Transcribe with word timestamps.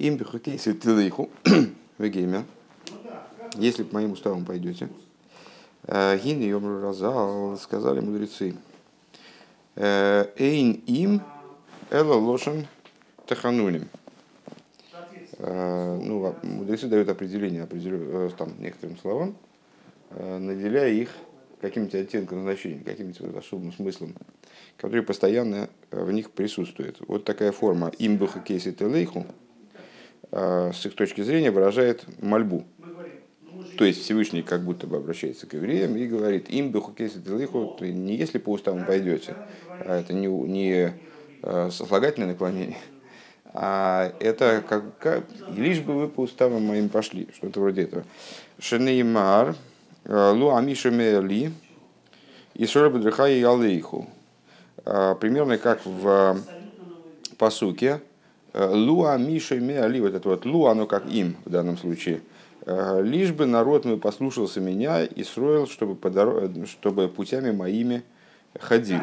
Им 0.00 0.16
бихукейси 0.16 0.72
тилейху 0.72 1.28
вегеймя. 1.98 2.44
Если 3.56 3.82
по 3.82 3.96
моим 3.96 4.12
уставам 4.12 4.46
пойдете. 4.46 4.88
Гин 5.86 6.40
и 6.40 6.52
разал, 6.54 7.58
сказали 7.58 8.00
мудрецы. 8.00 8.54
Эйн 9.76 10.82
им 10.86 11.20
эла 11.90 12.14
лошен 12.14 12.66
тахануним. 13.26 13.90
Ну, 15.38 16.24
а 16.24 16.34
мудрецы 16.42 16.86
дают 16.86 17.10
определение, 17.10 17.64
определение 17.64 18.30
там, 18.30 18.54
некоторым 18.58 18.96
словам, 18.96 19.36
наделяя 20.18 20.90
их 20.90 21.10
каким-то 21.60 21.98
оттенком 21.98 22.40
значения, 22.40 22.82
каким-то 22.82 23.38
особым 23.38 23.74
смыслом, 23.74 24.14
который 24.78 25.02
постоянно 25.02 25.68
в 25.90 26.10
них 26.10 26.30
присутствует. 26.30 26.96
Вот 27.06 27.24
такая 27.24 27.52
форма 27.52 27.92
имбуха 27.98 28.40
кейси 28.40 28.72
телейху 28.72 29.26
с 30.32 30.86
их 30.86 30.94
точки 30.94 31.22
зрения 31.22 31.50
выражает 31.50 32.04
мольбу. 32.22 32.64
То 33.76 33.84
есть 33.84 34.02
Всевышний 34.02 34.42
как 34.42 34.62
будто 34.62 34.86
бы 34.86 34.96
обращается 34.96 35.46
к 35.46 35.54
евреям 35.54 35.96
и 35.96 36.06
говорит, 36.06 36.50
им 36.50 36.70
бы 36.70 36.82
кейси 36.94 37.20
телейху, 37.20 37.76
не 37.80 38.16
если 38.16 38.38
по 38.38 38.50
уставам 38.50 38.84
пойдете, 38.84 39.34
а 39.80 40.00
это 40.00 40.12
не, 40.12 40.26
не 40.26 40.92
сослагательное 41.70 42.28
наклонение, 42.28 42.76
а 43.52 44.12
это 44.20 44.62
как, 44.68 44.98
как 44.98 45.24
лишь 45.48 45.80
бы 45.80 45.94
вы 45.94 46.08
по 46.08 46.20
уставам 46.20 46.64
моим 46.64 46.88
пошли, 46.88 47.28
что-то 47.34 47.60
вроде 47.60 47.82
этого. 47.82 48.04
Шенеймар, 48.58 49.56
Лу 50.04 50.54
Амиша 50.54 50.90
Мели 50.90 51.50
и 52.54 52.66
Сорабадрыха 52.66 53.28
и 53.28 53.42
Алейху. 53.42 54.06
Примерно 54.84 55.58
как 55.58 55.84
в 55.84 56.38
посуке. 57.38 58.00
Лу 58.52 59.04
Амиша 59.04 59.56
Мели, 59.56 60.00
вот 60.00 60.14
это 60.14 60.28
вот 60.28 60.44
Лу, 60.44 60.66
оно 60.66 60.86
как 60.86 61.06
им 61.10 61.36
в 61.44 61.50
данном 61.50 61.78
случае. 61.78 62.20
Лишь 62.66 63.32
бы 63.32 63.46
народ 63.46 63.84
мой 63.84 63.96
послушался 63.96 64.60
меня 64.60 65.04
и 65.04 65.24
строил, 65.24 65.66
чтобы, 65.66 65.94
по 65.94 66.10
дорог... 66.10 66.50
чтобы 66.66 67.08
путями 67.08 67.52
моими 67.52 68.02
ходил. 68.58 69.00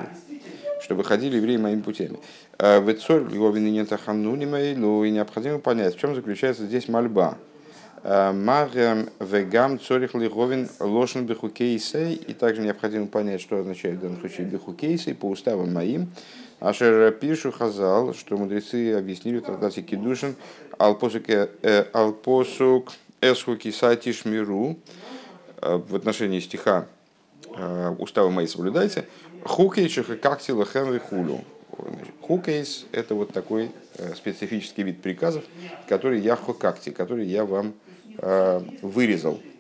Чтобы 0.84 1.04
ходили 1.04 1.38
евреи 1.38 1.58
моими 1.58 1.82
путями. 1.82 2.20
В 2.60 2.92
Эцор, 2.92 3.34
его 3.34 3.50
вины 3.50 3.70
нет 3.70 3.90
ну 4.08 5.04
и 5.04 5.12
необходимо 5.12 5.60
понять, 5.60 5.96
в 5.96 6.00
чем 6.00 6.14
заключается 6.14 6.66
здесь 6.66 6.88
мольба. 6.88 7.38
Магам 8.04 9.10
вегам 9.20 9.80
цорих 9.80 10.14
лиговин 10.14 10.70
лошен 10.80 11.26
бихукейсей. 11.26 12.14
И 12.14 12.34
также 12.34 12.62
необходимо 12.62 13.08
понять, 13.08 13.42
что 13.42 13.58
означает 13.58 13.98
в 13.98 14.02
данном 14.02 14.20
случае 14.20 14.46
бихукейсей 14.46 15.16
по 15.16 15.26
уставам 15.26 15.74
моим. 15.74 16.12
Ашер 16.60 17.12
пишу 17.12 17.52
хазал, 17.52 18.14
что 18.14 18.38
мудрецы 18.38 18.94
объяснили 18.94 19.40
в 19.40 19.44
трактате 19.44 19.82
Кедушин 19.82 20.36
алпосук 20.78 21.26
эсху 23.22 23.56
кисати 23.58 24.12
шмиру 24.14 24.78
в 25.62 25.96
отношении 25.96 26.40
стиха 26.40 26.88
устава 28.00 28.30
мои 28.30 28.48
соблюдайте. 28.48 29.08
Хукейчиха 29.44 30.16
как 30.18 30.42
сила 30.42 30.66
хенри 30.66 31.00
хулю. 31.00 31.42
Хукейс– 32.22 32.86
это 32.92 33.16
вот 33.16 33.32
такой 33.34 33.72
специфический 34.16 34.84
вид 34.84 35.02
приказов, 35.02 35.44
который 35.88 36.20
я 36.20 36.36
хокакти, 36.36 36.90
который 36.90 37.28
я 37.28 37.46
вам 37.46 37.74
Э, 38.20 38.62
вырезал, 38.82 39.36
э, 39.36 39.57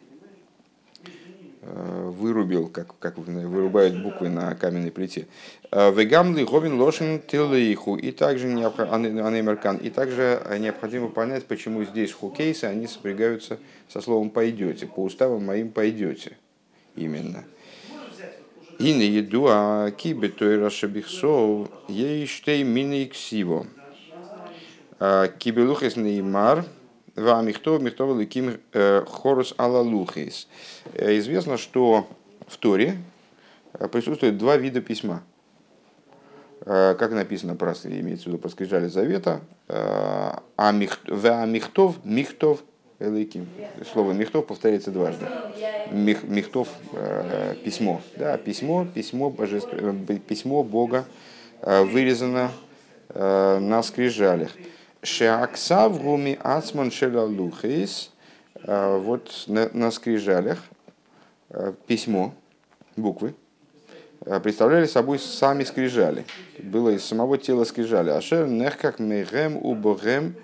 вырубил, 1.73 2.67
как, 2.67 2.97
как 2.99 3.17
вырубают 3.17 4.01
буквы 4.01 4.29
на 4.29 4.55
каменной 4.55 4.91
плите. 4.91 5.27
Э, 5.71 5.91
Вегамли 5.91 6.43
говин 6.43 6.79
лошен 6.79 7.21
тилейху. 7.21 7.95
И 7.97 8.11
также 8.11 8.47
анемеркан. 8.47 9.77
И 9.77 9.89
также 9.89 10.41
необходимо 10.59 11.09
понять, 11.09 11.45
почему 11.45 11.83
здесь 11.83 12.11
хукейсы, 12.11 12.65
они 12.65 12.87
сопрягаются 12.87 13.59
со 13.89 14.01
словом 14.01 14.29
пойдете. 14.29 14.87
По 14.87 15.03
уставам 15.03 15.45
моим 15.45 15.71
пойдете. 15.71 16.37
Именно. 16.95 17.43
И 18.79 18.93
на 18.93 19.01
еду, 19.01 19.47
а 19.49 19.89
кибе 19.91 20.29
той 20.29 20.59
рашабихсов, 20.59 21.69
ей 21.87 22.27
штей 22.27 22.63
мини 22.63 23.05
ксиво. 23.05 23.65
Кибелухес 24.99 25.95
неймар– 25.95 26.65
Вамихтов, 27.17 27.81
Михтов, 27.81 28.17
Ликим, 28.17 28.59
э, 28.73 29.03
Хорус 29.07 29.55
Алалухейс. 29.57 30.47
Э, 30.93 31.17
известно, 31.17 31.57
что 31.57 32.07
в 32.47 32.57
Торе 32.57 32.97
э, 33.73 33.87
присутствует 33.87 34.37
два 34.37 34.55
вида 34.57 34.81
письма. 34.81 35.23
Как 36.65 37.11
написано 37.11 37.55
имеется 38.01 38.25
в 38.25 38.27
виду 38.27 38.39
по 38.39 38.49
скрижали 38.49 38.87
завета, 38.87 39.41
Вамихтов, 41.07 42.03
Михтов, 42.03 42.63
Элейким. 42.99 43.47
Слово 43.93 44.11
Михтов 44.11 44.47
повторяется 44.47 44.91
дважды. 44.91 45.27
Мих, 45.91 46.23
Михтов– 46.23 46.67
письмо. 47.63 48.01
Да, 48.17 48.37
письмо, 48.37 48.85
письмо, 48.85 49.29
божеств... 49.29 49.69
письмо 50.27 50.63
Бога 50.63 51.05
вырезано 51.61 52.51
на 53.13 53.81
скрижалях. 53.83 54.51
Шеаксав 55.01 56.01
гуми 56.01 56.39
ацман 56.43 56.91
шелалухис. 56.91 58.11
А, 58.63 58.97
вот 58.97 59.45
на, 59.47 59.69
на 59.73 59.91
скрижалях 59.91 60.59
а, 61.49 61.73
письмо, 61.85 62.33
буквы, 62.95 63.35
а, 64.25 64.39
представляли 64.39 64.85
собой 64.85 65.19
сами 65.19 65.63
скрижали. 65.63 66.25
Было 66.59 66.89
из 66.89 67.05
самого 67.05 67.37
тела 67.37 67.63
скрижали. 67.63 68.09
Ашер 68.09 68.47
нехкак 68.47 68.99
мегем 68.99 69.57
убогем 69.57 70.35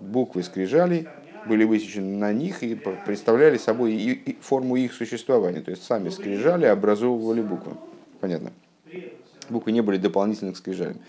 буквы 0.00 0.42
скрижали 0.42 1.08
были 1.46 1.64
высечены 1.64 2.18
на 2.18 2.32
них 2.32 2.62
и 2.62 2.74
представляли 2.74 3.56
собой 3.56 3.94
и 3.94 4.36
форму 4.40 4.76
их 4.76 4.92
существования. 4.92 5.60
То 5.60 5.70
есть 5.70 5.84
сами 5.84 6.08
скрижали 6.10 6.66
образовывали 6.66 7.40
буквы. 7.40 7.74
Понятно. 8.20 8.52
Буквы 9.48 9.72
не 9.72 9.80
были 9.80 9.96
дополнительных 9.96 10.56
скрижалями. 10.56 11.00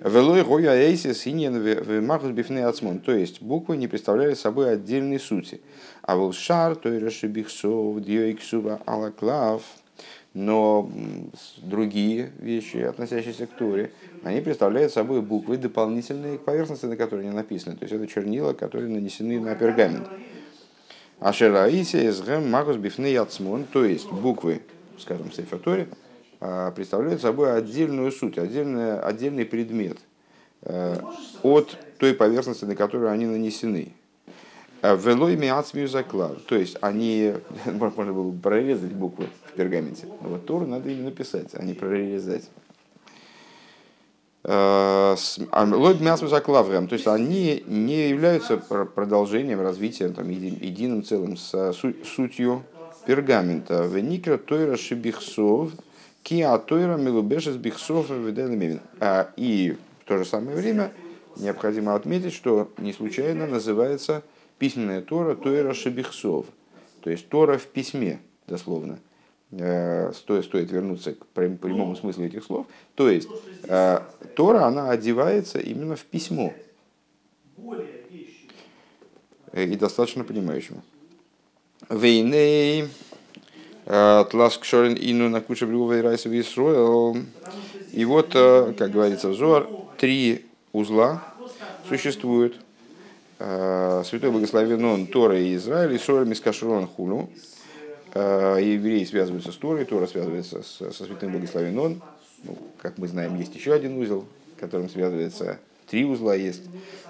Велой 0.00 0.44
гоя 0.44 0.74
эйсис 0.76 1.26
иньен 1.26 2.06
махус 2.06 2.30
бифней 2.30 2.64
ацмон. 2.64 3.00
То 3.00 3.12
есть 3.12 3.42
буквы 3.42 3.76
не 3.76 3.88
представляли 3.88 4.34
собой 4.34 4.72
отдельной 4.72 5.18
сути. 5.18 5.60
А 6.02 6.16
был 6.16 6.32
шар, 6.32 6.76
то 6.76 6.92
и 6.92 6.98
расшибихсов, 7.00 8.00
дьёиксува 8.00 8.80
алаклав. 8.86 9.62
Но 10.34 10.88
другие 11.62 12.30
вещи, 12.38 12.76
относящиеся 12.76 13.46
к 13.46 13.50
Торе, 13.50 13.90
они 14.22 14.40
представляют 14.40 14.92
собой 14.92 15.20
буквы 15.20 15.56
дополнительные 15.56 16.38
к 16.38 16.42
поверхности, 16.42 16.86
на 16.86 16.96
которой 16.96 17.26
они 17.26 17.34
написаны. 17.34 17.76
То 17.76 17.84
есть 17.84 17.94
это 17.94 18.06
чернила, 18.06 18.52
которые 18.52 18.88
нанесены 18.88 19.40
на 19.40 19.56
пергамент. 19.56 20.06
Ашераиси 21.18 22.08
эсгэм 22.08 22.48
магус 22.48 22.76
бифней 22.76 23.18
ацмон. 23.18 23.64
То 23.64 23.84
есть 23.84 24.12
буквы, 24.12 24.62
скажем, 24.96 25.30
в 25.30 25.34
Сейфаторе, 25.34 25.88
представляют 26.38 27.20
собой 27.20 27.56
отдельную 27.56 28.12
суть, 28.12 28.38
отдельный, 28.38 29.00
отдельный 29.00 29.44
предмет 29.44 29.98
э, 30.62 30.96
от 31.42 31.76
той 31.98 32.14
поверхности, 32.14 32.64
на 32.64 32.76
которую 32.76 33.10
они 33.10 33.26
нанесены. 33.26 33.92
А, 34.80 34.94
Велой 34.94 35.36
миацмию 35.36 35.88
заклад. 35.88 36.44
То 36.46 36.56
есть 36.56 36.76
они, 36.80 37.34
можно 37.66 38.12
было 38.12 38.30
бы 38.30 38.40
прорезать 38.40 38.92
буквы 38.92 39.26
в 39.46 39.52
пергаменте. 39.54 40.06
Вот 40.20 40.46
Тору 40.46 40.66
надо 40.66 40.88
именно 40.90 41.10
писать, 41.10 41.50
а 41.54 41.62
не 41.62 41.74
прорезать. 41.74 42.48
Э, 44.44 45.16
а, 45.50 45.64
Лойд 45.64 46.00
мясом 46.00 46.28
заклаврем. 46.28 46.86
То 46.86 46.94
есть 46.94 47.08
они 47.08 47.64
не 47.66 48.10
являются 48.10 48.58
продолжением, 48.58 49.60
развитием, 49.60 50.14
там, 50.14 50.28
единым 50.30 51.02
целым 51.02 51.36
с 51.36 51.72
сутью 52.04 52.62
пергамента. 53.06 53.86
Веникра 53.86 54.38
тойра 54.38 54.76
шибихсов– 54.76 55.72
Киа 56.28 56.58
Тойра 56.58 56.98
Милубешес 56.98 57.56
Бихсов 57.56 58.10
а, 59.00 59.30
И 59.36 59.76
в 60.02 60.04
то 60.04 60.18
же 60.18 60.26
самое 60.26 60.58
время 60.58 60.92
необходимо 61.36 61.94
отметить, 61.94 62.34
что 62.34 62.70
не 62.76 62.92
случайно 62.92 63.46
называется 63.46 64.22
письменная 64.58 65.00
Тора 65.00 65.36
Тойра 65.36 65.72
Шебихсов. 65.72 66.44
То 67.00 67.08
есть 67.08 67.30
Тора 67.30 67.56
в 67.56 67.66
письме, 67.68 68.20
дословно. 68.46 68.98
Э, 69.52 70.12
стоит, 70.12 70.44
стоит 70.44 70.70
вернуться 70.70 71.14
к 71.14 71.24
прямому 71.28 71.96
смыслу 71.96 72.24
этих 72.24 72.44
слов. 72.44 72.66
То 72.94 73.08
есть 73.08 73.30
э, 73.62 74.00
Тора, 74.36 74.66
она 74.66 74.90
одевается 74.90 75.58
именно 75.58 75.96
в 75.96 76.04
письмо. 76.04 76.52
И 79.54 79.76
достаточно 79.76 80.24
понимающему. 80.24 80.82
Вейней 81.88 82.90
Тласк 83.88 84.64
Шорин 84.64 84.98
Ину 85.00 85.30
на 85.30 85.40
куча 85.40 85.66
Брюва 85.66 85.98
и 85.98 86.02
Райса 86.02 86.28
И 86.28 88.04
вот, 88.04 88.32
э, 88.34 88.74
как 88.76 88.90
говорится 88.90 89.30
взор, 89.30 89.66
три 89.96 90.44
узла 90.74 91.24
существуют. 91.88 92.60
Э, 93.38 94.02
Святой 94.04 94.30
Благословен 94.30 94.84
он 94.84 95.06
Тора 95.06 95.40
и 95.40 95.56
Израиль, 95.56 95.94
и 95.94 95.98
Шорин 95.98 96.28
Мискашрон 96.28 96.86
Хуну. 96.86 97.30
Э, 98.12 98.58
евреи 98.60 99.04
связываются 99.04 99.52
с 99.52 99.56
Торой, 99.56 99.86
Тора 99.86 100.06
связывается 100.06 100.62
со 100.62 100.92
Святым 100.92 101.32
Благословен 101.32 101.78
он. 101.78 102.02
Ну, 102.44 102.58
как 102.82 102.98
мы 102.98 103.08
знаем, 103.08 103.38
есть 103.38 103.54
еще 103.54 103.72
один 103.72 103.96
узел, 103.96 104.26
которым 104.60 104.90
связывается 104.90 105.58
три 105.86 106.04
узла, 106.04 106.34
есть 106.34 106.62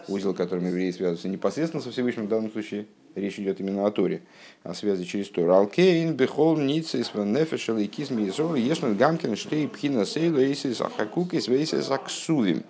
узел, 0.09 0.35
которым 0.35 0.67
евреи 0.67 0.91
связываются 0.91 1.29
непосредственно 1.29 1.83
со 1.83 1.91
Всевышним, 1.91 2.27
в 2.27 2.29
данном 2.29 2.51
случае 2.51 2.87
речь 3.15 3.39
идет 3.39 3.61
именно 3.61 3.87
о 3.87 3.91
Торе, 3.91 4.23
о 4.63 4.75
связи 4.75 5.05
через 5.05 5.29
Тору. 5.29 5.53
Алкейн, 5.53 6.15
Бехол, 6.15 6.57
Ница, 6.57 7.01
Исваннефеш, 7.01 7.69
Алейкиз, 7.71 8.11
Мизор, 8.11 8.55
Ешнан, 8.55 8.97
Гамкин, 8.97 9.37
Штей, 9.37 9.69
Пхина, 9.69 10.05
Сейла, 10.05 10.41
Исис, 10.53 10.81
Ахакукис, 10.81 11.49
Вейсис, 11.49 11.91
Аксувим. 11.91 12.63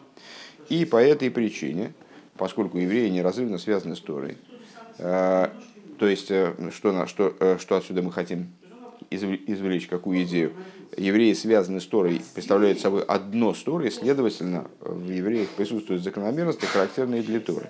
И 0.69 0.85
по 0.85 0.97
этой 0.97 1.31
причине, 1.31 1.93
поскольку 2.37 2.79
евреи 2.79 3.09
неразрывно 3.09 3.59
связаны 3.59 3.97
с 3.97 4.01
Торой, 4.01 4.37
э, 4.99 5.49
то 5.99 6.07
есть, 6.07 6.31
э, 6.31 6.55
что, 6.73 7.07
что, 7.07 7.35
э, 7.41 7.59
что 7.59 7.77
отсюда 7.77 8.03
мы 8.03 8.13
хотим 8.13 8.49
извлечь, 9.11 9.87
какую 9.87 10.23
идею? 10.25 10.53
Евреи 10.97 11.33
связаны 11.35 11.81
с 11.81 11.87
Торой, 11.87 12.23
представляют 12.35 12.81
собой 12.81 13.03
одно 13.03 13.55
с 13.55 13.63
Торой, 13.63 13.91
следовательно, 13.91 14.69
в 14.81 15.11
евреях 15.11 15.49
присутствуют 15.51 16.03
закономерности, 16.03 16.65
характерные 16.65 17.23
для 17.23 17.41
Торы. 17.41 17.69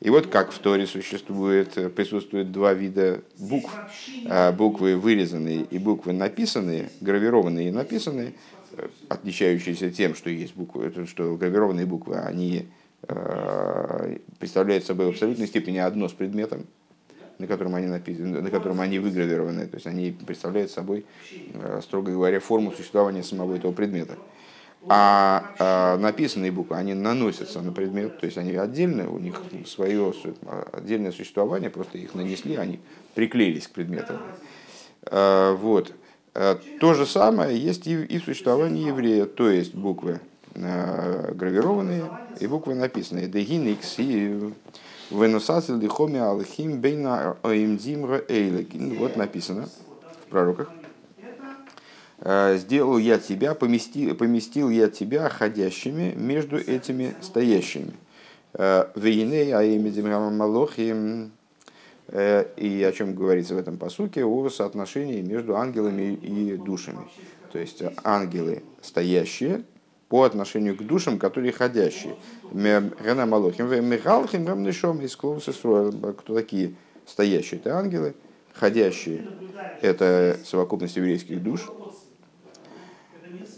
И 0.00 0.10
вот 0.10 0.28
как 0.28 0.52
в 0.52 0.58
Торе 0.58 0.86
существует, 0.86 1.74
присутствует 1.94 2.52
два 2.52 2.72
вида 2.72 3.22
букв. 3.36 3.72
Буквы 4.56 4.96
вырезанные 4.96 5.62
и 5.62 5.78
буквы 5.78 6.12
написанные, 6.12 6.90
гравированные 7.00 7.68
и 7.68 7.72
написанные, 7.72 8.34
отличающиеся 9.08 9.90
тем, 9.90 10.14
что 10.14 10.30
есть 10.30 10.54
буквы, 10.54 10.92
что 11.06 11.36
гравированные 11.36 11.86
буквы, 11.86 12.18
они 12.18 12.68
э, 13.02 14.18
представляют 14.38 14.84
собой 14.84 15.06
в 15.06 15.10
абсолютной 15.10 15.48
степени 15.48 15.78
одно 15.78 16.08
с 16.08 16.12
предметом, 16.12 16.66
на 17.38 17.46
котором 17.46 17.74
они 17.74 17.86
написаны, 17.86 18.40
на 18.40 18.50
котором 18.50 18.80
они 18.80 18.98
выгравированы. 18.98 19.66
То 19.66 19.76
есть 19.76 19.86
они 19.86 20.16
представляют 20.26 20.70
собой, 20.70 21.06
э, 21.54 21.80
строго 21.82 22.12
говоря, 22.12 22.40
форму 22.40 22.72
существования 22.72 23.22
самого 23.22 23.56
этого 23.56 23.72
предмета. 23.72 24.16
А, 24.86 25.54
а 25.58 25.98
написанные 25.98 26.52
буквы, 26.52 26.76
они 26.76 26.94
наносятся 26.94 27.60
на 27.60 27.72
предмет, 27.72 28.20
то 28.20 28.26
есть 28.26 28.38
они 28.38 28.54
отдельно, 28.54 29.10
у 29.10 29.18
них 29.18 29.42
свое 29.66 30.14
отдельное 30.72 31.10
существование, 31.10 31.68
просто 31.68 31.98
их 31.98 32.14
нанесли, 32.14 32.54
они 32.56 32.80
приклеились 33.14 33.66
к 33.66 33.72
предметам. 33.72 34.18
Э, 35.02 35.56
вот. 35.58 35.92
Э, 36.34 36.56
то 36.80 36.94
же 36.94 37.06
самое 37.06 37.58
есть 37.58 37.86
и 37.86 38.18
в 38.18 38.24
существовании 38.24 38.86
еврея, 38.86 39.26
то 39.26 39.50
есть 39.50 39.74
буквы 39.74 40.20
э, 40.54 41.32
гравированные 41.34 42.04
и 42.40 42.46
буквы 42.46 42.74
написанные. 42.74 43.26
Дегиникс 43.26 43.98
и 43.98 44.52
венусасил 45.10 45.78
дихоми 45.78 46.18
алхим 46.18 46.80
бейна 46.80 47.36
оимдимра 47.42 48.22
эйлек. 48.28 48.68
Вот 48.98 49.16
написано 49.16 49.68
в 50.26 50.30
пророках. 50.30 50.70
«Э, 52.20 52.56
Сделал 52.56 52.98
я 52.98 53.18
тебя, 53.18 53.54
поместил, 53.54 54.14
поместил 54.14 54.70
я 54.70 54.88
тебя 54.88 55.28
ходящими 55.28 56.14
между 56.16 56.58
этими 56.58 57.14
стоящими. 57.20 57.92
Вейней 58.54 59.54
аимидим 59.54 60.08
малохим 60.36 61.32
Э, 62.10 62.46
и 62.56 62.82
о 62.84 62.92
чем 62.92 63.14
говорится 63.14 63.54
в 63.54 63.58
этом 63.58 63.76
посуке, 63.76 64.24
о 64.24 64.48
соотношении 64.48 65.20
между 65.20 65.56
ангелами 65.56 66.14
и 66.14 66.56
душами. 66.56 67.06
То 67.52 67.58
есть 67.58 67.82
ангелы 68.02 68.62
стоящие 68.80 69.62
по 70.08 70.24
отношению 70.24 70.76
к 70.76 70.82
душам, 70.82 71.18
которые 71.18 71.52
ходящие. 71.52 72.16
Рена 72.52 73.26
Малохим, 73.26 73.66
Михалхим, 73.84 74.46
Рамнишом, 74.46 75.00
из 75.02 75.16
Кто 75.16 76.34
такие 76.34 76.74
стоящие? 77.06 77.60
Это 77.60 77.76
ангелы. 77.76 78.14
Ходящие– 78.54 79.28
это 79.82 80.36
совокупность 80.44 80.96
еврейских 80.96 81.42
душ. 81.42 81.70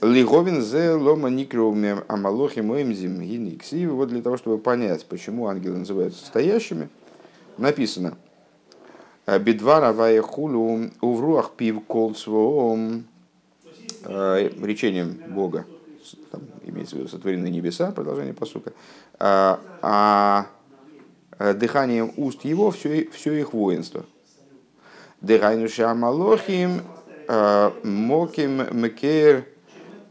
Лиговин 0.02 0.62
зе 0.62 0.92
лома 0.92 1.30
никроуме 1.30 1.98
амалохи 2.08 2.60
моимзим 2.60 3.20
гиникси. 3.20 3.86
Вот 3.86 4.08
для 4.08 4.20
того, 4.20 4.36
чтобы 4.36 4.58
понять, 4.58 5.06
почему 5.06 5.46
ангелы 5.46 5.78
называются 5.78 6.24
стоящими, 6.26 6.88
написано– 7.56 8.18
Бедвара 9.38 9.92
ваехулу 9.92 10.90
увруах 11.00 11.52
пив 11.52 11.80
колцвоом 11.86 13.04
э, 14.04 14.50
речением 14.62 15.20
Бога, 15.28 15.66
там 16.30 16.42
имеется 16.64 16.96
в 16.96 16.98
виду 16.98 17.08
сотворенные 17.08 17.52
небеса, 17.52 17.92
продолжение 17.92 18.34
посука, 18.34 18.72
а, 19.18 19.60
а 19.82 20.46
э, 21.38 21.54
дыханием 21.54 22.12
уст 22.16 22.44
его 22.44 22.70
все, 22.70 23.08
все 23.10 23.34
их 23.34 23.52
воинство. 23.52 24.04
Дыхайнуша 25.20 25.94
малохим 25.94 26.82
э, 27.28 27.70
моким 27.82 28.80
мекер 28.80 29.46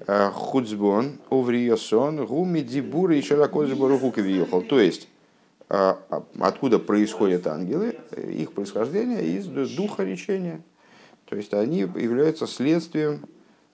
худзбон 0.07 1.19
увриосон 1.29 2.25
гуми 2.25 2.61
дибуры 2.61 3.19
и 3.19 3.21
широко 3.21 3.63
руку 3.63 4.11
То 4.67 4.79
есть, 4.79 5.07
а 5.69 5.99
откуда 6.39 6.79
происходят 6.79 7.45
ангелы, 7.45 7.95
их 8.17 8.53
происхождение 8.53 9.23
из 9.23 9.45
духа 9.45 10.03
речения. 10.03 10.63
То 11.25 11.35
есть 11.35 11.53
они 11.53 11.81
являются 11.81 12.47
следствием 12.47 13.21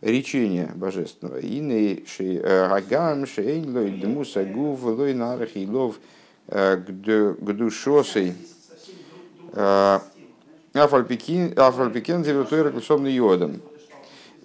речения 0.06 0.72
божественного. 0.75 1.40
והנה 1.40 2.06
э, 2.19 2.68
הגם 2.72 3.26
שאין 3.26 3.76
לו 3.76 3.92
דמות 3.92 4.46
הגוף 4.46 4.84
לא 4.84 5.14
נערוך 5.14 5.56
אליו 5.56 6.00
э, 6.48 6.78
קדושתו 6.78 8.34
э, 9.54 10.00
Афальпикен 10.74 11.54
дивертуэра 12.24 12.72
клюсомный 12.72 13.13
йодом. 13.13 13.62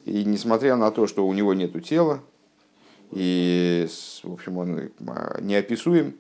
И 0.04 0.24
несмотря 0.24 0.76
на 0.76 0.90
то, 0.90 1.06
что 1.06 1.26
у 1.26 1.32
него 1.34 1.54
нет 1.54 1.72
тела, 1.84 2.20
и, 3.10 3.88
в 4.22 4.32
общем, 4.32 4.58
он 4.58 4.90
неописуем, 5.40 6.14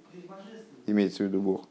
имеется 0.86 1.22
в 1.22 1.26
виду 1.26 1.40
Бог. 1.40 1.64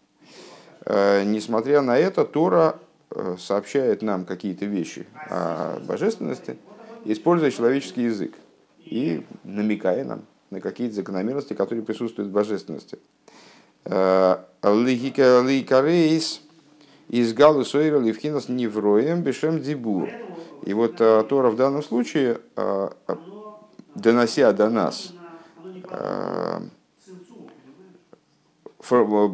Э, 0.85 1.23
несмотря 1.25 1.81
на 1.81 1.97
это, 1.97 2.23
Тора 2.23 2.79
э, 3.11 3.35
сообщает 3.37 4.01
нам 4.01 4.25
какие-то 4.25 4.65
вещи 4.65 5.05
о 5.29 5.79
божественности, 5.81 6.57
используя 7.05 7.51
человеческий 7.51 8.03
язык 8.03 8.33
и 8.79 9.25
намекая 9.43 10.03
нам 10.03 10.21
на 10.49 10.61
какие-то 10.61 10.95
закономерности, 10.95 11.53
которые 11.53 11.83
присутствуют 11.83 12.29
в 12.29 12.33
божественности. 12.33 12.99
Э, 13.85 14.37
Ликарейс 14.63 16.41
из 17.07 17.33
Галу 17.33 17.65
Сойра 17.65 17.99
Левхинас 17.99 18.49
Невроем 18.49 19.21
Бешем 19.21 19.61
Дибур. 19.61 20.09
И 20.65 20.73
вот 20.73 20.97
Тора 20.97 21.49
в 21.49 21.55
данном 21.55 21.81
случае, 21.81 22.39
донося 23.95 24.51
до 24.51 24.69
нас 24.69 25.13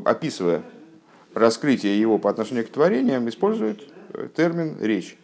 описывая 0.05 0.63
раскрытие 1.33 1.99
его 1.99 2.17
по 2.17 2.29
отношению 2.29 2.65
к 2.65 2.69
творениям, 2.69 3.27
использует 3.29 3.87
э, 4.13 4.29
термин 4.35 4.77
«речь». 4.79 5.17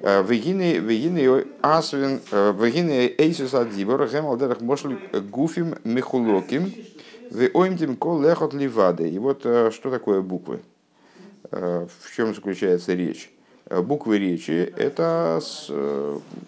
Э, 0.00 0.22
Вегины 0.22 1.46
асвин, 1.62 2.20
э, 2.30 2.52
вегины 2.58 3.14
эйсус 3.18 3.54
адибор, 3.54 4.08
гемалдерах 4.08 4.60
мошли 4.60 4.98
гуфим 5.30 5.74
мехулоким, 5.84 6.72
веоймтим 7.30 7.96
кол 7.96 8.22
лехот. 8.22 8.54
И 8.54 9.18
вот 9.18 9.40
что 9.40 9.90
такое 9.90 10.20
буквы? 10.20 10.60
В 11.50 12.14
чем 12.14 12.34
заключается 12.34 12.94
речь? 12.94 13.30
Буквы 13.70 14.18
речи– 14.18 14.72
это 14.76 15.40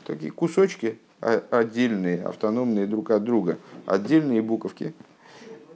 такие 0.06 0.32
кусочки 0.32 0.98
отдельные, 1.20 2.22
автономные 2.22 2.86
друг 2.86 3.10
от 3.10 3.24
друга, 3.24 3.58
отдельные 3.86 4.42
буковки– 4.42 4.94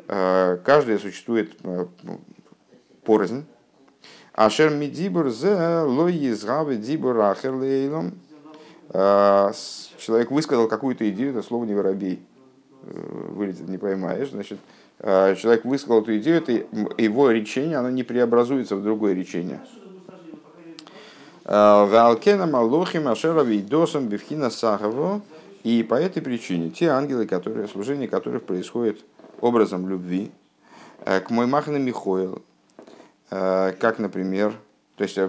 Э, 0.07 0.59
каждая 0.65 0.99
существует 0.99 1.53
э, 1.63 1.87
порознь. 3.05 3.45
Ашер 4.35 4.71
мидибур 4.71 5.31
зе 5.31 5.81
лой 5.81 6.29
изгавы 6.31 6.77
дибур 6.77 7.21
ахер 7.21 7.55
лейлом. 7.55 8.13
Э, 8.91 9.53
человек 9.99 10.31
высказал 10.31 10.69
какую-то 10.69 11.09
идею, 11.11 11.31
это 11.31 11.43
слово 11.43 11.65
не 11.65 11.75
воробей. 11.75 12.21
Вылетит, 12.83 13.69
не 13.69 13.79
поймаешь. 13.79 14.29
Значит, 14.31 14.59
человек 15.01 15.65
высказал 15.65 16.03
эту 16.03 16.19
идею, 16.19 16.37
это 16.37 16.53
его 16.53 17.31
речение, 17.31 17.79
оно 17.79 17.89
не 17.89 18.03
преобразуется 18.03 18.77
в 18.77 18.83
другое 18.83 19.15
речение. 19.15 19.61
Валкена 21.45 22.47
Малохим 22.47 23.09
Ашера 23.09 23.43
Вейдосом 23.43 24.09
Бевхина 24.09 24.51
Сахаво. 24.51 25.23
И 25.65 25.83
по 25.83 25.95
этой 25.95 26.23
причине 26.23 26.69
те 26.69 26.89
ангелы, 26.91 27.27
которые, 27.27 27.67
служение 27.69 28.07
которых 28.07 28.45
происходит 28.45 29.03
образом 29.41 29.89
любви, 29.89 30.31
э, 31.07 31.21
к 31.21 31.31
мой 31.31 31.47
махна 31.47 31.79
Михоил, 31.79 32.37
э, 32.37 32.54
как, 33.35 33.99
например, 33.99 34.55
то 34.97 35.03
есть, 35.03 35.19
э, 35.19 35.29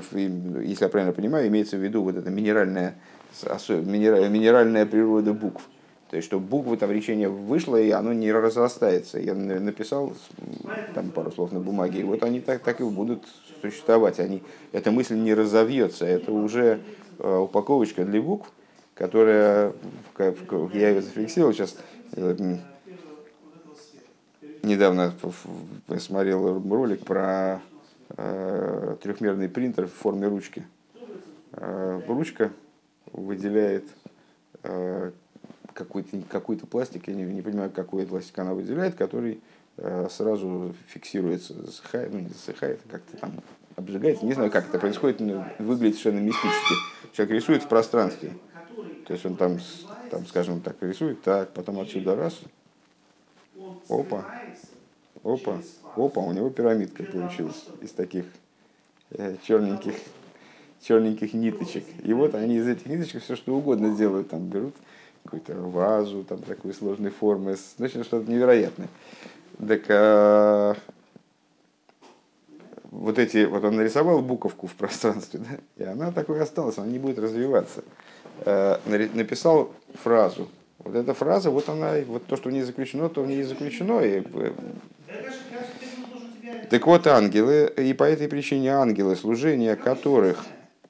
если 0.64 0.84
я 0.84 0.90
правильно 0.90 1.14
понимаю, 1.14 1.48
имеется 1.48 1.78
в 1.78 1.80
виду 1.80 2.04
вот 2.04 2.16
эта 2.16 2.30
минеральная, 2.30 2.96
минеральная 3.44 4.86
природа 4.86 5.34
букв. 5.34 5.64
То 6.12 6.18
есть, 6.18 6.28
что 6.28 6.40
буквы 6.40 6.78
там 6.78 6.92
речения 6.92 7.28
вышло, 7.30 7.78
и 7.78 7.90
оно 7.90 8.14
не 8.14 8.32
разрастается. 8.32 9.20
Я 9.20 9.34
написал 9.34 10.14
там 10.94 11.10
пару 11.10 11.32
слов 11.32 11.52
на 11.52 11.60
бумаге, 11.60 12.02
и 12.02 12.04
вот 12.04 12.24
они 12.24 12.42
так, 12.42 12.62
так 12.62 12.80
и 12.80 12.84
будут 12.84 13.24
существовать. 13.62 14.20
Они, 14.20 14.44
эта 14.72 14.92
мысль 14.92 15.16
не 15.16 15.34
разовьется, 15.34 16.06
это 16.06 16.32
уже 16.32 16.82
упаковочка 17.18 18.06
для 18.06 18.22
букв, 18.22 18.52
которая, 18.94 19.74
я 20.74 20.90
ее 20.90 21.02
зафиксировал 21.02 21.54
сейчас, 21.54 21.76
недавно 24.66 25.14
посмотрел 25.88 26.62
ролик 26.70 27.04
про 27.04 27.56
э, 27.56 27.75
трехмерный 28.08 29.50
принтер 29.50 29.88
в 29.88 29.94
форме 29.94 30.28
ручки. 30.28 30.66
Э, 31.54 32.02
ручка 32.08 32.52
выделяет 33.12 33.86
э, 34.64 35.12
какой-то 35.74 36.22
какой 36.30 36.58
пластик, 36.58 37.08
я 37.08 37.14
не, 37.14 37.24
не 37.24 37.42
понимаю, 37.42 37.72
какой 37.72 38.06
пластик 38.06 38.38
она 38.40 38.54
выделяет, 38.54 38.96
который 38.96 39.42
э, 39.78 40.08
сразу 40.10 40.74
фиксируется, 40.88 41.54
засыхает, 41.54 42.12
ну 42.12 42.20
не 42.20 42.30
засыхает, 42.30 42.82
а 42.86 42.92
как-то 42.92 43.18
там 43.18 43.34
обжигается. 43.78 44.26
Не 44.26 44.34
знаю, 44.34 44.52
как 44.52 44.68
это 44.68 44.80
происходит, 44.80 45.22
но 45.22 45.48
выглядит 45.60 45.98
совершенно 45.98 46.26
мистически. 46.26 46.76
Человек 47.14 47.36
рисует 47.36 47.64
в 47.64 47.68
пространстве. 47.68 48.34
То 49.08 49.14
есть 49.14 49.26
он 49.26 49.36
там, 49.36 49.60
там, 50.10 50.26
скажем 50.26 50.62
так, 50.62 50.76
рисует, 50.82 51.22
так, 51.22 51.54
потом 51.54 51.80
отсюда 51.80 52.16
раз, 52.16 52.42
опа, 53.88 54.26
опа, 55.26 55.58
опа, 55.96 56.22
у 56.22 56.32
него 56.32 56.50
пирамидка 56.50 57.04
получилась 57.04 57.66
из 57.82 57.92
таких 57.92 58.26
э, 59.12 59.36
черненьких, 59.44 59.96
черненьких 60.82 61.34
ниточек. 61.34 61.84
И 62.04 62.14
вот 62.14 62.36
они 62.36 62.58
из 62.58 62.68
этих 62.68 62.86
ниточек 62.86 63.24
все 63.24 63.36
что 63.36 63.56
угодно 63.56 63.96
делают, 63.96 64.30
там 64.30 64.48
берут 64.48 64.76
какую-то 65.24 65.56
вазу, 65.56 66.24
там 66.24 66.42
такой 66.44 66.74
сложной 66.74 67.10
формы, 67.10 67.58
значит, 67.78 68.06
что-то 68.06 68.32
невероятное. 68.32 68.88
Так 69.68 69.82
а, 69.90 70.76
вот 72.92 73.18
эти, 73.18 73.46
вот 73.46 73.64
он 73.64 73.78
нарисовал 73.78 74.22
буковку 74.22 74.68
в 74.68 74.76
пространстве, 74.76 75.40
да, 75.40 75.84
и 75.84 75.88
она 75.88 76.12
такой 76.12 76.40
осталась, 76.40 76.78
она 76.78 76.88
не 76.88 77.00
будет 77.00 77.18
развиваться. 77.18 77.84
А, 78.42 78.80
написал 78.86 79.72
фразу. 79.96 80.48
Вот 80.78 80.94
эта 80.94 81.16
фраза, 81.16 81.50
вот 81.50 81.68
она, 81.70 81.96
вот 82.06 82.26
то, 82.28 82.36
что 82.36 82.50
в 82.50 82.52
ней 82.52 82.62
заключено, 82.62 83.10
то 83.10 83.24
в 83.24 83.28
ней 83.28 83.42
заключено. 83.42 84.02
И... 84.02 84.24
Э, 86.44 86.66
так 86.70 86.86
вот, 86.88 87.08
ангелы, 87.08 87.72
и 87.78 87.94
по 87.94 88.04
этой 88.04 88.28
причине 88.28 88.74
ангелы, 88.74 89.16
служение 89.16 89.76
которых 89.76 90.46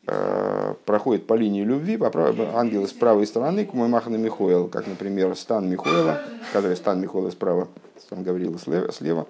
Э, 0.07 0.75
проходит 0.85 1.25
по 1.25 1.33
линии 1.33 1.63
любви, 1.63 1.97
по 1.97 2.11
прав... 2.11 2.35
ангелы 2.53 2.87
с 2.87 2.93
правой 2.93 3.25
стороны, 3.25 3.65
к 3.65 3.73
Махна 3.73 4.17
Михоэл, 4.17 4.67
как, 4.67 4.85
например, 4.85 5.35
стан 5.35 5.67
Михоэла, 5.67 6.21
который 6.53 6.75
стан 6.75 7.01
Михоэла 7.01 7.31
справа, 7.31 7.67
стан 7.99 8.21
Гаврила 8.21 8.59
слева. 8.59 8.91
слева. 8.91 9.27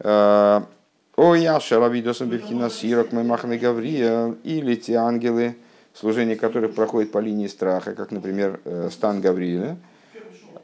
Э, 0.00 0.60
О 1.16 1.34
Яша 1.34 1.80
Равидосом 1.80 2.28
Бевхина 2.28 2.68
Сирок 2.68 3.12
Махна 3.12 3.56
Гаврия, 3.56 4.34
или 4.44 4.74
те 4.74 4.96
ангелы, 4.96 5.56
служение 5.94 6.36
которых 6.36 6.74
проходит 6.74 7.10
по 7.10 7.18
линии 7.18 7.46
страха, 7.46 7.94
как, 7.94 8.10
например, 8.10 8.60
э, 8.64 8.90
стан 8.92 9.22
Гавриила. 9.22 9.78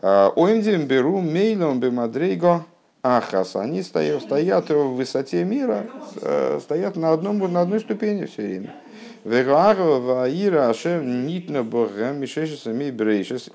Оимдим 0.02 0.86
беру 0.86 1.20
мейлом 1.20 1.78
бемадрейго 1.78 2.64
ахас. 3.02 3.57
Они 3.57 3.83
стоят, 3.83 4.23
стоят 4.23 4.71
в 4.71 4.95
высоте 4.95 5.45
мира, 5.45 5.87
стоят 6.61 6.97
на, 6.97 7.12
одном, 7.12 7.38
на 7.52 7.62
одной 7.62 7.80
ступени 7.80 8.26
все 8.26 8.42
время. 8.42 8.75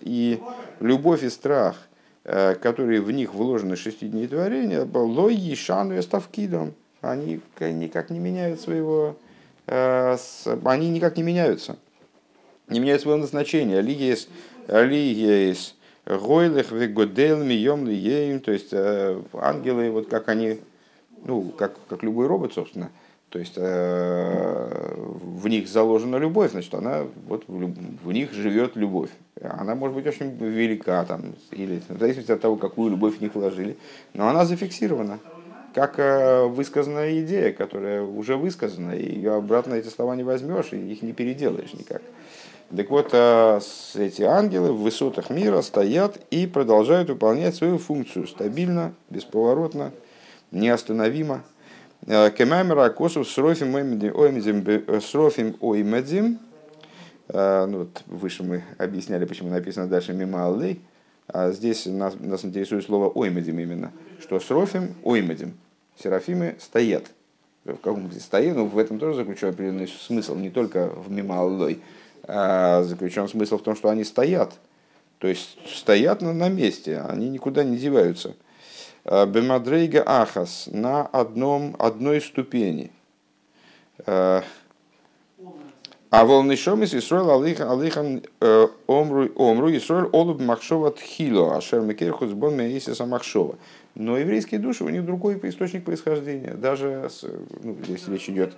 И 0.01 0.39
любовь 0.79 1.23
и 1.23 1.29
страх, 1.29 1.75
э, 2.23 2.55
которые 2.55 3.01
в 3.01 3.11
них 3.11 3.33
вложены 3.33 3.75
шести 3.75 4.07
дней 4.07 4.27
творения, 4.27 4.85
лой 4.93 5.33
ешану 5.33 5.99
ставкидом, 6.03 6.75
они 7.01 7.41
никак 7.59 8.11
не 8.11 8.19
меняют 8.19 8.61
своего, 8.61 9.17
э, 9.65 10.17
они 10.65 10.89
никак 10.89 11.17
не 11.17 11.23
меняются, 11.23 11.77
не 12.67 12.79
меняют 12.79 13.01
своего 13.01 13.21
назначения. 13.21 13.81
Лигиес, 13.81 14.27
лигиес, 14.67 15.75
гойлых, 16.05 16.71
вегодел, 16.71 17.43
мием, 17.43 17.87
лиеем, 17.87 18.39
то 18.39 18.51
есть 18.51 18.69
э, 18.71 19.21
ангелы, 19.33 19.89
вот 19.91 20.07
как 20.07 20.29
они, 20.29 20.59
ну, 21.23 21.51
как, 21.57 21.75
как 21.87 22.03
любой 22.03 22.27
робот, 22.27 22.53
собственно, 22.53 22.89
то 23.29 23.39
есть 23.39 23.55
э, 23.57 24.93
в 24.95 25.47
них 25.47 25.67
заложена 25.67 26.17
любовь, 26.17 26.51
значит, 26.51 26.73
она 26.73 27.05
вот 27.27 27.43
в, 27.47 28.07
в 28.07 28.11
них 28.11 28.31
живет 28.31 28.75
любовь. 28.75 29.09
Она 29.41 29.75
может 29.75 29.95
быть 29.95 30.07
очень 30.07 30.37
велика, 30.37 31.03
там, 31.05 31.35
или 31.51 31.81
в 31.89 31.99
зависимости 31.99 32.31
от 32.31 32.39
того, 32.39 32.55
какую 32.55 32.91
любовь 32.91 33.17
в 33.17 33.21
них 33.21 33.35
вложили, 33.35 33.75
но 34.13 34.29
она 34.29 34.45
зафиксирована 34.45 35.19
как 35.73 35.99
э, 35.99 36.45
высказанная 36.45 37.19
идея, 37.19 37.51
которая 37.51 38.01
уже 38.01 38.37
высказана, 38.37 38.91
и 38.91 39.13
ее 39.13 39.33
обратно 39.33 39.73
эти 39.73 39.89
слова 39.89 40.15
не 40.15 40.23
возьмешь, 40.23 40.71
и 40.71 40.77
их 40.77 41.01
не 41.01 41.11
переделаешь 41.11 41.73
никак. 41.73 42.01
Так 42.75 42.89
вот, 42.89 43.09
э, 43.13 43.59
эти 43.95 44.23
ангелы 44.23 44.73
в 44.73 44.81
высотах 44.81 45.29
мира 45.29 45.61
стоят 45.61 46.19
и 46.29 46.45
продолжают 46.45 47.09
выполнять 47.09 47.55
свою 47.55 47.77
функцию 47.77 48.27
стабильно, 48.27 48.93
бесповоротно, 49.09 49.91
неостановимо. 50.51 51.43
Э, 52.05 52.31
Кемамера 52.31 52.89
Косов 52.89 53.29
Срофим 53.29 53.71
Срофим 55.01 55.55
Оймедзим. 55.61 56.39
Э, 57.29 57.65
ну, 57.65 57.79
вот 57.79 58.03
выше 58.07 58.43
мы 58.43 58.63
объясняли, 58.77 59.25
почему 59.25 59.51
написано 59.51 59.87
дальше 59.87 60.13
Мима 60.13 60.47
Аллей. 60.47 60.81
А 61.27 61.51
здесь 61.51 61.85
нас, 61.85 62.15
нас 62.19 62.43
интересует 62.45 62.83
слово 62.83 63.09
оймедим 63.09 63.57
именно, 63.57 63.91
что 64.19 64.39
срофим 64.39 64.93
оймедим. 65.03 65.53
Серафимы 65.97 66.55
стоят. 66.59 67.05
В 67.63 67.77
каком 67.77 68.01
смысле 68.01 68.21
стоят, 68.21 68.55
но 68.57 68.65
в 68.65 68.77
этом 68.77 68.99
тоже 68.99 69.15
заключен 69.15 69.49
определенный 69.49 69.87
смысл, 69.87 70.35
не 70.35 70.51
только 70.51 70.87
в 70.87 71.09
мима 71.09 71.39
аллой, 71.39 71.79
а 71.79 71.79
заключен 72.27 73.27
смысл 73.27 73.57
в 73.57 73.63
том, 73.63 73.75
что 73.75 73.89
они 73.89 74.03
стоят. 74.03 74.53
То 75.19 75.27
есть 75.27 75.57
стоят 75.67 76.21
на, 76.21 76.49
месте, 76.49 76.99
они 76.99 77.29
никуда 77.29 77.63
не 77.63 77.77
деваются. 77.77 78.35
Э, 79.05 79.25
Бемадрейга 79.25 80.03
Ахас 80.05 80.67
на 80.71 81.05
одном, 81.05 81.75
одной 81.79 82.21
ступени. 82.21 82.91
Э, 84.05 84.41
а 86.11 86.25
волны 86.25 86.55
шомис 86.55 86.93
Исроил 86.93 87.31
алихан 87.31 88.21
э, 88.39 88.67
омру 88.87 89.29
омру 89.35 89.75
Исроил 89.75 90.09
олуб 90.13 90.39
махшова 90.39 90.91
тхило, 90.91 91.57
а 91.57 91.61
шермекерхус 91.61 92.31
бон 92.31 92.55
меисиса 92.55 93.05
махшова. 93.05 93.57
Но 93.95 94.17
еврейские 94.17 94.59
души, 94.59 94.83
у 94.83 94.89
них 94.89 95.05
другой 95.05 95.39
источник 95.43 95.85
происхождения. 95.85 96.53
Даже 96.53 97.09
ну, 97.63 97.77
здесь 97.83 98.07
речь 98.07 98.29
идет, 98.29 98.53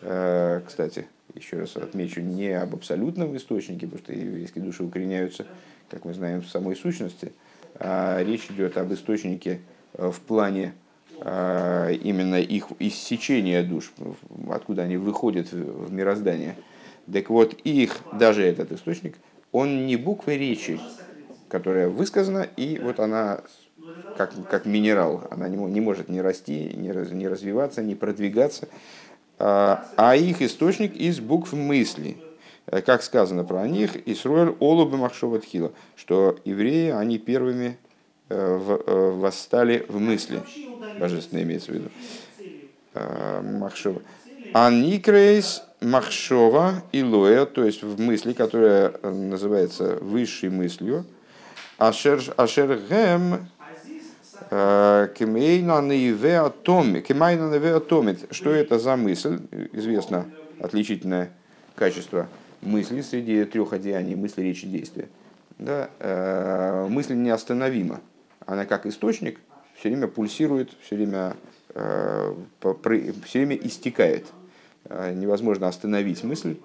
кстати, 0.00 1.06
еще 1.34 1.58
раз 1.58 1.76
отмечу, 1.76 2.20
не 2.20 2.48
об 2.50 2.74
абсолютном 2.74 3.36
источнике, 3.36 3.86
потому 3.86 3.98
что 3.98 4.12
еврейские 4.12 4.64
души 4.64 4.82
укореняются, 4.82 5.46
как 5.90 6.04
мы 6.04 6.14
знаем, 6.14 6.42
в 6.42 6.48
самой 6.48 6.74
сущности, 6.76 7.32
а 7.74 8.22
речь 8.22 8.46
идет 8.50 8.76
об 8.78 8.92
источнике 8.92 9.60
Э, 9.94 10.10
в 10.10 10.20
плане 10.20 10.74
э, 11.20 11.94
именно 12.02 12.40
их 12.40 12.68
иссечения 12.78 13.62
душ, 13.62 13.92
откуда 14.50 14.82
они 14.82 14.96
выходят 14.96 15.52
в 15.52 15.92
мироздание. 15.92 16.56
Так 17.12 17.30
вот, 17.30 17.54
их, 17.64 17.96
даже 18.12 18.44
этот 18.44 18.72
источник, 18.72 19.16
он 19.52 19.86
не 19.86 19.96
буквы 19.96 20.36
речи, 20.36 20.78
которая 21.48 21.88
высказана, 21.88 22.46
и 22.56 22.78
вот 22.78 23.00
она 23.00 23.40
как, 24.16 24.32
как 24.48 24.64
минерал, 24.66 25.26
она 25.30 25.48
не, 25.48 25.56
не 25.56 25.80
может 25.80 26.08
не 26.08 26.20
расти, 26.20 26.72
не, 26.76 26.92
раз, 26.92 27.10
не 27.10 27.26
развиваться, 27.26 27.82
не 27.82 27.96
продвигаться, 27.96 28.68
а, 29.40 30.16
их 30.16 30.42
источник 30.42 30.94
из 30.94 31.20
букв 31.20 31.52
мысли. 31.52 32.16
Э, 32.66 32.82
как 32.82 33.02
сказано 33.02 33.44
про 33.44 33.66
них, 33.66 33.96
Исруэль 34.06 34.54
Олубы 34.60 34.96
Махшова 34.96 35.40
Тхила, 35.40 35.72
что 35.96 36.38
евреи, 36.44 36.90
они 36.90 37.18
первыми 37.18 37.78
Э, 38.32 38.78
э, 38.86 39.10
восстали 39.16 39.84
в 39.88 39.98
мысли. 39.98 40.40
Божественно 41.00 41.42
имеется 41.42 41.72
в 41.72 41.74
виду. 41.74 41.88
Махшова. 43.58 44.02
Аникрейс 44.52 45.64
Махшова 45.80 46.84
и 46.92 47.02
Лоя, 47.02 47.44
то 47.44 47.64
есть 47.64 47.82
в 47.82 48.00
мысли, 48.00 48.32
которая 48.32 48.92
называется 49.02 49.96
высшей 50.00 50.48
мыслью. 50.48 51.04
Ашер 51.76 52.20
Гем 52.88 53.48
Кемейна 54.48 55.80
Неве 55.80 56.38
Атомит. 56.38 58.26
Что 58.30 58.50
это 58.50 58.78
за 58.78 58.96
мысль? 58.96 59.40
Известно 59.72 60.26
отличительное 60.60 61.30
качество 61.74 62.28
мысли 62.62 63.00
среди 63.02 63.44
трех 63.44 63.72
одеяний, 63.72 64.14
мысли, 64.14 64.42
речи, 64.42 64.66
действия. 64.66 65.08
Да, 65.58 65.90
мысль 66.88 67.14
неостановима 67.14 68.00
она 68.50 68.66
как 68.66 68.86
источник 68.86 69.38
все 69.74 69.88
время 69.88 70.08
пульсирует, 70.08 70.70
все 70.82 70.96
время, 70.96 71.36
э, 71.74 72.34
все 73.24 73.38
время 73.38 73.56
истекает. 73.56 74.26
Э, 74.86 75.12
невозможно 75.12 75.68
остановить 75.68 76.24
мысль, 76.24 76.56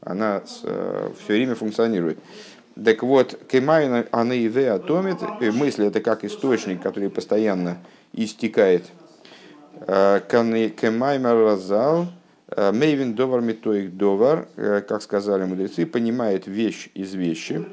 она 0.00 0.42
э, 0.62 1.10
все 1.18 1.32
время 1.34 1.56
функционирует. 1.56 2.18
Так 2.82 3.02
вот, 3.04 3.38
кемайна 3.48 4.06
анаиве 4.10 4.70
атомит, 4.70 5.18
мысль 5.54 5.84
это 5.84 6.00
как 6.00 6.24
источник, 6.24 6.82
который 6.82 7.08
постоянно 7.08 7.78
истекает. 8.12 8.84
Кемаймер 9.86 11.36
разал, 11.36 12.06
мейвин 12.56 13.14
довар 13.14 13.40
метоик 13.42 13.96
довар, 13.96 14.48
как 14.56 15.02
сказали 15.02 15.44
мудрецы, 15.44 15.86
понимает 15.86 16.46
вещь 16.48 16.90
из 16.94 17.14
вещи. 17.14 17.64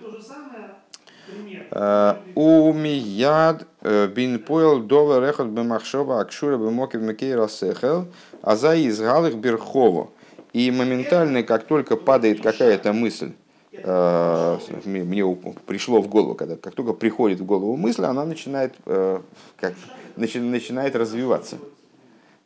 У 2.36 2.74
мияд 2.74 3.66
бин 3.82 4.40
поел 4.40 4.82
дола 4.82 5.26
рехот 5.26 5.48
бемахшова 5.48 6.20
акшура 6.22 6.58
бемокив 6.58 7.02
мекейра 7.02 7.48
сехел, 7.48 8.08
а 8.44 8.56
за 8.56 8.76
изгал 8.88 9.26
их 9.26 9.36
берхово. 9.36 10.10
И 10.54 10.70
моментально, 10.70 11.44
как 11.44 11.64
только 11.64 11.96
падает 11.96 12.42
какая-то 12.42 12.92
мысль, 12.92 13.32
э, 13.32 13.41
мне 13.72 15.38
пришло 15.66 16.02
в 16.02 16.08
голову, 16.10 16.36
когда 16.36 16.58
как 16.58 16.74
только 16.76 16.94
приходит 16.94 17.40
в 17.40 17.46
голову 17.46 17.78
мысль, 17.78 18.04
она 18.04 18.26
начинает, 18.26 18.74
э, 18.86 19.22
как, 19.58 19.74
начинает 20.18 20.96
развиваться. 20.96 21.58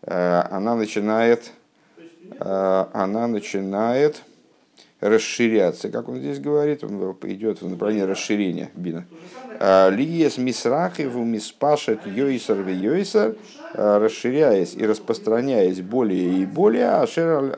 Э, 0.04 0.44
она 0.52 0.76
начинает, 0.76 1.52
она 2.40 3.28
начинает 3.28 4.22
расширяться, 5.00 5.90
как 5.90 6.10
он 6.10 6.18
здесь 6.20 6.40
говорит, 6.40 6.84
он 6.84 7.18
идет 7.24 7.62
в 7.62 7.70
направлении 7.70 8.04
расширения 8.04 8.70
бина. 8.76 9.06
Лиес 9.60 10.38
мисрахив 10.38 11.16
миспашет 11.16 12.06
йойсар 12.06 12.58
в 12.58 12.70
йойсар, 12.70 13.36
расширяясь 13.74 14.76
и 14.76 14.86
распространяясь 14.86 15.82
более 15.82 16.42
и 16.42 16.46
более, 16.46 16.90
ашер 16.90 17.52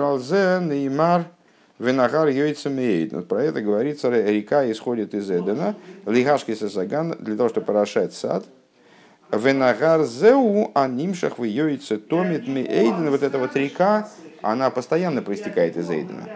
алзе 0.00 0.60
неймар 0.62 1.26
венагар 1.78 2.28
йойцамеид. 2.28 3.28
Про 3.28 3.44
это 3.44 3.60
говорится, 3.60 4.10
река 4.10 4.70
исходит 4.70 5.14
из 5.14 5.30
Эдена, 5.30 5.74
лигашки 6.06 6.54
сасаган, 6.54 7.16
для 7.18 7.36
того, 7.36 7.48
чтобы 7.48 7.66
порошать 7.66 8.14
сад, 8.14 8.44
Венагар 9.32 10.04
зеу 10.04 10.70
анимшах 10.74 11.38
в 11.38 11.44
йойце 11.44 11.96
томит 11.96 12.46
ми 12.46 12.60
эйден. 12.60 13.10
Вот 13.10 13.22
эта 13.22 13.38
вот 13.38 13.56
река, 13.56 14.08
она 14.40 14.70
постоянно 14.70 15.20
проистекает 15.20 15.76
из 15.76 15.90
Эйдена. 15.90 16.28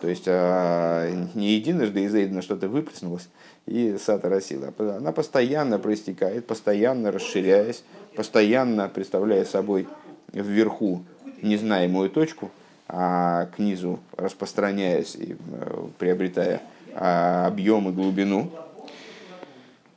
То 0.00 0.08
есть 0.08 0.24
а, 0.28 1.10
не 1.34 1.54
единожды 1.54 2.04
из 2.04 2.14
Эйдена 2.14 2.42
что-то 2.42 2.68
выплеснулось 2.68 3.28
и 3.66 3.96
сад 3.98 4.24
оросила. 4.24 4.72
Она 4.78 5.10
постоянно 5.10 5.80
проистекает, 5.80 6.46
постоянно 6.46 7.10
расширяясь, 7.10 7.82
постоянно 8.14 8.88
представляя 8.88 9.44
собой 9.44 9.88
вверху 10.32 11.04
незнаемую 11.42 12.10
точку, 12.10 12.52
а 12.88 13.46
к 13.46 13.58
низу 13.58 14.00
распространяясь 14.16 15.14
и 15.14 15.36
э, 15.36 15.86
приобретая 15.98 16.62
а, 16.94 17.46
объем 17.46 17.88
и 17.88 17.92
глубину. 17.92 18.50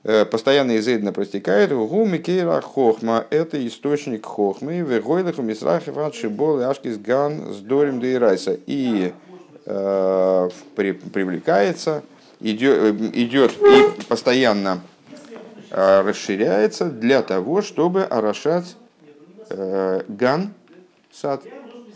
Э, 0.04 0.26
постоянно 0.26 0.72
из 0.72 0.88
Эйдена 0.88 1.14
простекает, 1.14 1.72
гу 1.72 2.06
микейра 2.06 2.60
хохма, 2.62 3.26
это 3.30 3.66
источник 3.66 4.26
хохмы, 4.26 4.80
вегойлаху 4.80 5.42
мисрахи 5.42 5.92
фатшибол 5.92 6.60
и 6.60 6.64
ашкис 6.64 6.98
ган 6.98 7.54
с 7.54 7.58
дорим 7.58 8.00
дейрайса. 8.00 8.58
И 8.66 9.14
э, 9.66 10.50
при, 10.76 10.92
привлекается, 10.92 12.04
идет, 12.40 12.78
э, 12.78 13.10
идет 13.14 13.54
и 13.62 14.04
постоянно 14.04 14.82
э, 15.70 16.02
расширяется 16.02 16.86
для 16.86 17.22
того, 17.22 17.62
чтобы 17.62 18.04
орошать 18.04 18.76
э, 19.50 20.02
ган, 20.08 20.54
сад, 21.12 21.44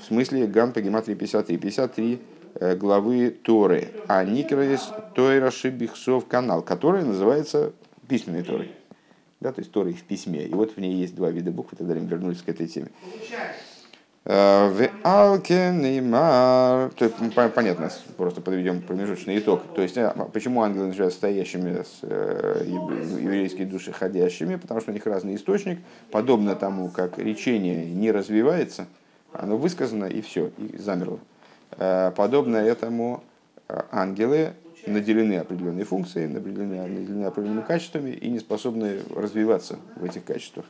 в 0.06 0.08
смысле 0.08 0.46
ган 0.46 0.72
по 0.72 0.82
гематрии 0.82 1.16
53, 1.16 1.58
53 1.58 2.22
э, 2.60 2.76
главы 2.76 3.32
Торы, 3.32 3.90
а 4.08 4.24
Никерес 4.24 4.94
Тойра 5.16 5.50
Шибихсов 5.50 6.28
канал, 6.28 6.62
который 6.62 7.04
называется 7.04 7.74
письменной 8.08 8.44
Торой. 8.44 8.72
Да, 9.40 9.52
то 9.52 9.62
есть 9.62 9.72
Торой 9.72 9.94
в 9.94 10.04
письме. 10.04 10.46
И 10.46 10.54
вот 10.54 10.76
в 10.76 10.78
ней 10.78 10.94
есть 10.94 11.16
два 11.16 11.32
вида 11.32 11.50
букв, 11.50 11.74
и 11.74 11.76
тогда 11.76 11.96
мы 11.96 12.06
вернулись 12.06 12.44
к 12.44 12.50
этой 12.50 12.68
теме. 12.68 12.90
Э, 14.26 14.70
в 14.70 14.88
Алкенеймар. 15.04 16.92
Понятно, 17.56 17.90
просто 18.16 18.42
подведем 18.42 18.82
промежуточный 18.82 19.40
итог. 19.40 19.64
То 19.74 19.82
есть, 19.82 19.98
а, 19.98 20.12
почему 20.32 20.62
ангелы 20.62 20.88
называются 20.88 21.18
стоящими, 21.18 21.84
э, 22.04 22.64
еврейские 22.68 23.66
души 23.66 23.92
ходящими? 23.92 24.58
Потому 24.58 24.82
что 24.82 24.92
у 24.92 24.94
них 24.94 25.08
разный 25.08 25.34
источник. 25.34 25.80
Подобно 26.12 26.56
тому, 26.56 26.90
как 26.90 27.18
речение 27.18 27.88
не 27.88 28.12
развивается, 28.12 28.86
оно 29.40 29.58
высказано 29.58 30.06
и 30.06 30.22
все, 30.22 30.52
и 30.58 30.78
замерло. 30.78 31.20
Э, 31.78 32.12
подобно 32.16 32.58
этому 32.58 33.24
ангелы 33.92 34.54
наделены 34.88 35.38
определенной 35.40 35.84
функцией, 35.84 36.28
наделены, 36.28 36.88
наделены 36.88 37.26
определенными 37.26 37.64
качествами 37.64 38.12
и 38.12 38.30
не 38.30 38.40
способны 38.40 39.00
развиваться 39.16 39.80
в 39.96 40.04
этих 40.04 40.24
качествах. 40.24 40.66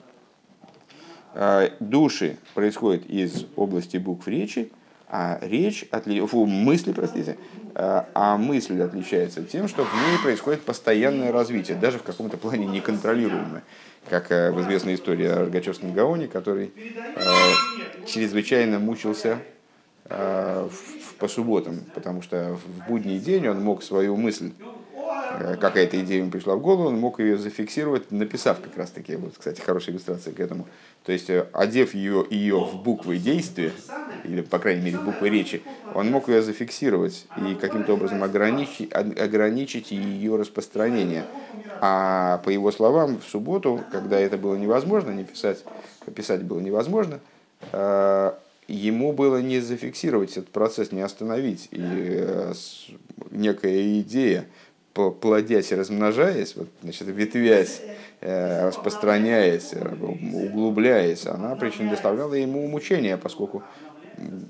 А, 1.34 1.70
души 1.80 2.38
происходят 2.54 3.06
из 3.08 3.46
области 3.56 3.98
букв 3.98 4.28
речи, 4.28 4.72
а 5.10 5.38
речь, 5.42 5.86
отли... 5.92 6.26
Фу, 6.26 6.46
мысли, 6.46 6.94
простите, 6.94 7.38
а, 7.76 8.38
мысль 8.38 8.82
отличается 8.82 9.44
тем, 9.44 9.68
что 9.68 9.84
в 9.84 9.94
ней 9.94 10.18
происходит 10.24 10.62
постоянное 10.62 11.32
развитие, 11.32 11.78
даже 11.78 12.00
в 12.00 12.04
каком-то 12.04 12.38
плане 12.38 12.66
неконтролируемое, 12.66 13.63
как 14.10 14.32
э, 14.32 14.52
в 14.52 14.62
известной 14.62 14.96
истории 14.96 15.26
о 15.26 15.39
Рогачевском 15.42 15.94
Гаоне, 15.94 16.28
который 16.28 16.72
э, 16.76 17.20
чрезвычайно 18.06 18.80
мучился 18.80 19.39
э, 20.06 20.70
по 21.20 21.28
субботам, 21.28 21.82
потому 21.94 22.22
что 22.22 22.58
в 22.65 22.88
будний 22.88 23.20
день 23.20 23.48
он 23.48 23.62
мог 23.62 23.84
свою 23.84 24.15
мысль 24.15 24.52
Э, 25.38 25.56
какая-то 25.60 26.00
идея 26.02 26.20
ему 26.20 26.32
пришла 26.32 26.56
в 26.56 26.62
голову, 26.62 26.88
он 26.88 27.00
мог 27.00 27.20
ее 27.20 27.38
зафиксировать, 27.38 28.12
написав 28.12 28.60
как 28.62 28.78
раз 28.78 28.91
таки, 28.91 29.15
вот, 29.15 29.34
кстати, 29.38 29.60
хорошая 29.60 29.96
иллюстрация 29.96 30.34
к 30.34 30.39
этому. 30.39 30.68
То 31.04 31.12
есть, 31.12 31.30
э, 31.30 31.48
одев 31.52 31.94
ее, 31.94 32.26
ее 32.30 32.60
в 32.60 32.82
буквы 32.82 33.18
действия, 33.18 33.72
или, 34.24 34.41
по 34.41 34.60
крайней 34.60 34.82
мере, 34.82 34.98
в 34.98 35.04
буквы 35.04 35.30
речи, 35.30 35.62
он 35.94 36.10
мог 36.10 36.30
ее 36.30 36.41
зафиксировать 36.41 37.26
и 37.38 37.56
каким-то 37.56 37.94
образом 37.94 38.24
ограничить, 38.24 38.91
ограничить 38.94 39.91
ее 39.91 40.36
распространение. 40.36 41.26
А 41.82 42.38
по 42.46 42.50
его 42.50 42.72
словам, 42.72 43.20
в 43.20 43.30
субботу, 43.30 43.84
когда 43.91 44.20
это 44.20 44.38
было 44.38 44.56
невозможно, 44.56 45.12
не 45.12 45.24
писать, 45.24 45.63
писать 46.15 46.44
было 46.44 46.60
невозможно, 46.60 47.20
ему 47.71 49.13
было 49.13 49.41
не 49.41 49.60
зафиксировать 49.60 50.32
этот 50.32 50.49
процесс, 50.49 50.91
не 50.91 51.01
остановить. 51.01 51.67
И 51.71 52.28
некая 53.32 53.99
идея, 53.99 54.45
плодясь 54.93 55.71
и 55.71 55.75
размножаясь, 55.75 56.56
вот, 56.56 56.69
значит, 56.82 57.08
ветвясь, 57.08 57.82
э, 58.21 58.67
распространяясь, 58.67 59.73
углубляясь, 59.73 61.25
она 61.28 61.56
причем 61.56 61.89
доставляла 61.89 62.34
ему 62.34 62.67
мучения, 62.67 63.17
поскольку 63.17 63.63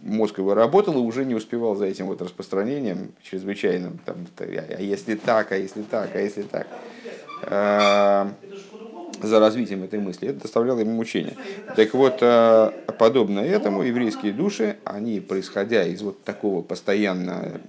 мозг 0.04 0.38
его 0.38 0.54
работал 0.54 0.93
и 0.93 0.97
уже 0.97 1.25
не 1.25 1.34
успевал 1.34 1.75
за 1.75 1.86
этим 1.86 2.06
вот 2.08 2.21
распространением 2.21 3.13
чрезвычайным. 3.23 3.99
Там, 4.06 4.28
а 4.38 4.82
если 4.82 5.15
так, 5.15 5.51
а 5.51 5.58
если 5.58 5.82
так, 5.82 6.15
а 6.15 6.19
если 6.19 6.43
так. 6.43 6.67
За 9.21 9.39
развитием 9.39 9.84
этой 9.84 9.99
мысли. 9.99 10.30
Это 10.30 10.41
доставляло 10.41 10.80
ему 10.80 10.91
мучения. 10.91 11.36
Так 11.75 11.93
вот, 11.93 12.17
э, 12.21 12.71
подобно 12.99 13.39
этому, 13.39 13.84
еврейские 13.84 14.34
души, 14.34 14.78
они, 14.84 15.19
происходя 15.19 15.84
из 15.86 16.01
вот 16.01 16.23
такого 16.23 16.62
постоянно 16.62 17.62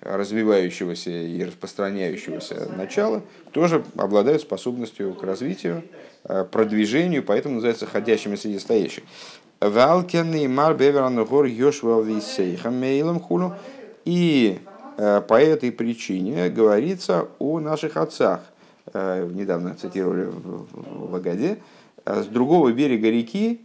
развивающегося 0.00 1.10
и 1.10 1.44
распространяющегося 1.44 2.70
начала 2.76 3.22
тоже 3.52 3.84
обладают 3.96 4.42
способностью 4.42 5.14
к 5.14 5.22
развитию, 5.22 5.82
э, 6.24 6.44
продвижению, 6.44 7.22
поэтому 7.22 7.56
называются 7.56 7.86
ходящими 7.86 8.36
среди 8.36 8.58
стоящих. 8.58 9.04
И 14.04 14.60
э, 14.96 15.20
по 15.26 15.40
этой 15.40 15.72
причине 15.72 16.48
говорится 16.48 17.28
о 17.40 17.58
наших 17.58 17.96
отцах. 17.96 18.40
Э, 18.92 19.28
недавно 19.32 19.74
цитировали 19.74 20.30
в 20.72 21.14
Агаде. 21.14 21.58
С 22.04 22.26
другого 22.26 22.72
берега 22.72 23.10
реки 23.10 23.60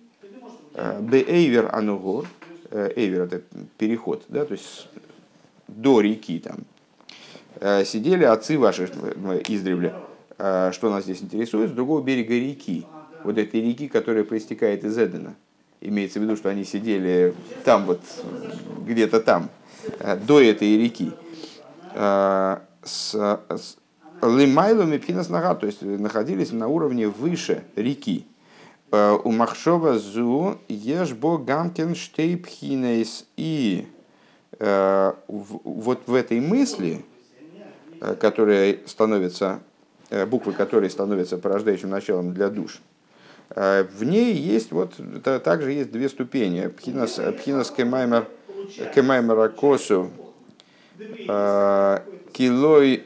Бейвер 0.99 1.69
Анугор, 1.73 2.25
Эйвер 2.71 3.21
это 3.21 3.41
переход, 3.77 4.23
да, 4.27 4.43
то 4.43 4.53
есть 4.53 4.87
до 5.67 6.01
реки 6.01 6.39
там, 6.39 6.57
э, 7.59 7.85
сидели 7.85 8.23
отцы 8.23 8.57
ваши 8.57 8.85
издревле. 9.47 9.93
Э, 10.37 10.71
что 10.73 10.89
нас 10.89 11.03
здесь 11.03 11.21
интересует? 11.21 11.71
С 11.71 11.73
другого 11.73 12.01
берега 12.01 12.33
реки. 12.33 12.85
Вот 13.23 13.37
этой 13.37 13.61
реки, 13.61 13.87
которая 13.87 14.23
проистекает 14.23 14.83
из 14.83 14.97
Эдена. 14.97 15.35
Имеется 15.79 16.19
в 16.19 16.23
виду, 16.23 16.35
что 16.35 16.49
они 16.49 16.65
сидели 16.65 17.33
там 17.63 17.85
вот, 17.85 18.01
где-то 18.85 19.21
там, 19.21 19.49
э, 19.99 20.17
до 20.17 20.41
этой 20.41 20.77
реки. 20.77 21.11
С, 21.95 23.13
с 23.13 23.77
Лимайлом 24.27 24.93
и 24.93 24.97
Пхинас 24.97 25.27
то 25.27 25.59
есть 25.63 25.81
находились 25.81 26.51
на 26.51 26.67
уровне 26.67 27.07
выше 27.07 27.63
реки. 27.75 28.25
У 28.91 29.31
Махшова 29.31 29.97
Зу 29.97 30.57
Ешбо 30.67 31.37
Гамкин 31.37 31.95
Штейпхинейс 31.95 33.25
и 33.37 33.87
Э, 34.59 35.13
вот 35.27 36.03
в 36.05 36.13
этой 36.13 36.39
мысли, 36.39 37.03
э, 37.99 38.15
которая 38.15 38.77
становится, 38.85 39.59
э, 40.09 40.25
буквы 40.25 40.53
которой 40.53 40.89
становятся 40.89 41.37
порождающим 41.37 41.89
началом 41.89 42.33
для 42.33 42.49
душ, 42.49 42.79
в 43.49 44.03
ней 44.03 44.33
есть 44.33 44.71
вот, 44.71 44.93
также 45.43 45.73
есть 45.73 45.91
две 45.91 46.09
ступени. 46.09 46.67
Пхинас, 46.67 47.19
пхинас 47.37 47.69
кемаймер, 47.69 48.27
кемаймера 48.95 49.49
косу, 49.49 50.09
килой 52.31 53.03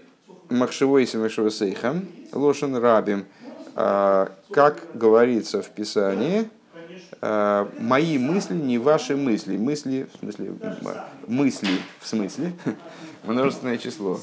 Махшевой 0.49 1.05
Симашева 1.05 1.49
Сейхам, 1.49 2.05
Лошен 2.31 2.75
Рабим, 2.75 3.25
а, 3.75 4.31
как 4.51 4.88
говорится 4.93 5.62
в 5.62 5.69
Писании, 5.69 6.49
а, 7.21 7.69
мои 7.79 8.17
мысли 8.17 8.55
не 8.55 8.77
ваши 8.77 9.15
мысли. 9.15 9.57
Мысли, 9.57 10.07
в 10.13 10.19
смысле, 10.19 10.53
мысли, 11.27 11.79
в 11.99 12.07
смысле, 12.07 12.53
множественное 13.23 13.77
число. 13.77 14.19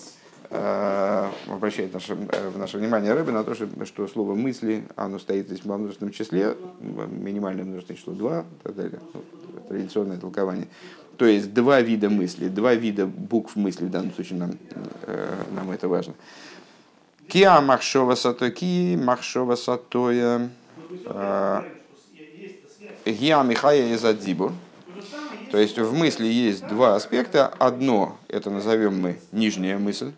А, 0.51 1.31
обращает 1.49 1.93
наше, 1.93 2.15
в 2.15 2.59
наше 2.59 2.79
внимание 2.79 3.13
рыбы 3.13 3.33
на 3.33 3.45
то, 3.45 3.55
что, 3.55 3.67
что 3.85 4.07
слово 4.07 4.35
мысли, 4.35 4.85
оно 4.97 5.19
стоит 5.19 5.47
здесь 5.47 5.61
в 5.61 5.67
множественном 5.67 6.13
числе, 6.13 6.57
минимальное 6.81 7.65
множественное 7.65 7.99
число 7.99 8.15
2, 8.15 8.41
и 8.41 8.45
так 8.63 8.75
далее, 8.77 9.01
ну, 9.13 9.23
традиционное 9.69 10.19
толкование. 10.19 10.69
То 11.17 11.27
есть 11.27 11.53
два 11.55 11.81
вида 11.81 12.11
мысли, 12.11 12.49
два 12.49 12.75
вида 12.75 13.07
букв 13.07 13.57
мысли, 13.57 13.85
в 13.85 13.91
данном 13.91 14.13
случае 14.13 14.39
нам, 14.39 14.59
э, 15.03 15.43
нам 15.53 15.71
это 15.71 15.89
важно. 15.89 16.15
Киа 17.29 17.61
махшова 17.61 18.15
сатоки, 18.17 18.97
махшова 18.97 19.57
сатоя, 19.57 20.51
э, 21.07 21.63
гиа 23.07 23.43
михая 23.43 23.95
изадзибур. 23.95 24.53
То 25.51 25.59
есть 25.59 25.79
в 25.79 25.93
мысли 25.95 26.27
есть 26.27 26.67
два 26.67 26.97
аспекта. 26.97 27.47
Одно, 27.59 28.19
это 28.29 28.51
назовем 28.51 29.01
мы 29.01 29.21
нижняя 29.31 29.79
мысль, 29.79 30.13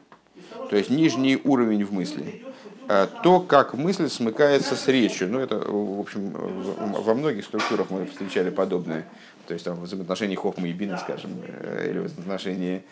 то 0.71 0.77
есть 0.77 0.89
нижний 0.89 1.39
уровень 1.45 1.85
в 1.85 1.93
мысли. 1.93 2.46
Э, 2.89 3.09
то, 3.23 3.41
как 3.41 3.75
мысль 3.75 4.09
смыкается 4.09 4.77
с 4.77 4.87
речью. 4.87 5.29
Ну, 5.29 5.41
это, 5.41 5.57
в 5.59 6.01
общем, 6.01 6.31
во 6.31 7.15
многих 7.15 7.45
структурах 7.45 7.91
мы 7.91 8.07
встречали 8.07 8.51
подобное. 8.51 9.07
То 9.49 9.55
есть 9.55 9.65
там, 9.65 9.77
в 9.77 9.83
взаимоотношении 9.83 10.37
Хохма 10.37 10.69
и 10.69 10.73
Бина, 10.73 10.97
скажем, 10.99 11.33
э, 11.47 11.89
или 11.91 11.99
в 11.99 12.05
взаимоотношении 12.05 12.83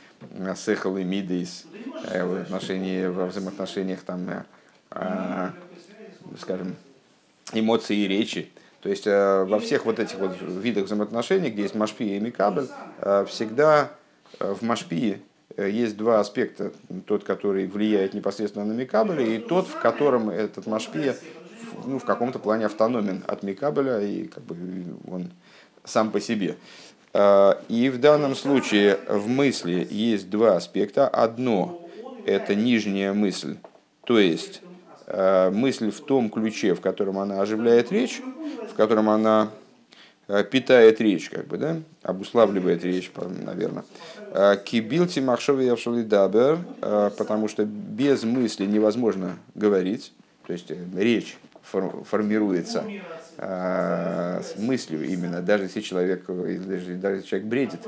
Сехал 0.56 0.96
и 0.96 1.04
Мидейс, 1.04 1.66
э, 2.10 2.24
в 2.24 2.42
отношении, 2.42 3.06
во 3.06 3.26
взаимоотношениях 3.26 4.00
там, 4.00 4.44
скажем, 6.38 6.76
эмоций 7.52 7.96
и 7.96 8.08
речи. 8.08 8.50
То 8.80 8.88
есть 8.88 9.06
во 9.06 9.58
всех 9.60 9.86
вот 9.86 9.98
этих 9.98 10.18
вот 10.18 10.36
видах 10.40 10.84
взаимоотношений, 10.84 11.50
где 11.50 11.62
есть 11.62 11.74
Машпия 11.74 12.16
и 12.16 12.20
Микабль, 12.20 12.68
всегда 13.26 13.90
в 14.38 14.62
Машпии 14.62 15.14
Э, 15.14 15.33
есть 15.56 15.96
два 15.96 16.20
аспекта. 16.20 16.72
Тот, 17.06 17.24
который 17.24 17.66
влияет 17.66 18.14
непосредственно 18.14 18.64
на 18.64 18.72
Микабеля, 18.72 19.24
и 19.24 19.38
тот, 19.38 19.66
в 19.66 19.78
котором 19.80 20.30
этот 20.30 20.66
Машпия 20.66 21.16
ну, 21.86 21.98
в 21.98 22.04
каком-то 22.04 22.38
плане 22.38 22.66
автономен 22.66 23.24
от 23.26 23.42
Микабеля, 23.42 24.00
и 24.00 24.26
как 24.26 24.44
бы 24.44 24.56
он 25.10 25.30
сам 25.84 26.10
по 26.10 26.20
себе. 26.20 26.56
Э, 27.12 27.54
и 27.68 27.90
в 27.90 28.00
данном 28.00 28.34
случае 28.34 28.98
в 29.08 29.28
мысли 29.28 29.86
есть 29.90 30.30
два 30.30 30.56
аспекта. 30.56 31.08
Одно– 31.08 31.88
это 32.26 32.54
нижняя 32.54 33.12
мысль, 33.12 33.56
то 34.04 34.18
есть 34.18 34.62
э, 35.06 35.50
мысль 35.50 35.90
в 35.90 36.00
том 36.00 36.30
ключе, 36.30 36.74
в 36.74 36.80
котором 36.80 37.18
она 37.18 37.40
оживляет 37.40 37.92
речь, 37.92 38.22
в 38.70 38.74
котором 38.74 39.08
она 39.08 39.50
питает 40.50 41.02
речь, 41.02 41.28
как 41.28 41.46
бы, 41.46 41.58
да, 41.58 41.76
обуславливает 42.02 42.82
речь, 42.82 43.12
наверное. 43.44 43.84
Э, 44.34 44.56
Кибилти 44.56 45.20
махшови 45.20 45.64
явшали 45.64 46.02
дабер, 46.02 46.58
э, 46.82 47.10
потому 47.16 47.46
что 47.46 47.64
без 47.64 48.24
мысли 48.24 48.66
невозможно 48.66 49.38
говорить, 49.54 50.12
то 50.44 50.52
есть 50.52 50.72
э, 50.72 50.76
речь 50.96 51.38
формируется 51.62 52.84
с 53.36 54.54
мыслью 54.58 55.04
именно, 55.04 55.40
даже 55.40 55.64
если 55.64 55.80
человек, 55.80 56.24
даже, 56.26 56.92
если 56.92 57.26
человек 57.26 57.48
бредит, 57.48 57.80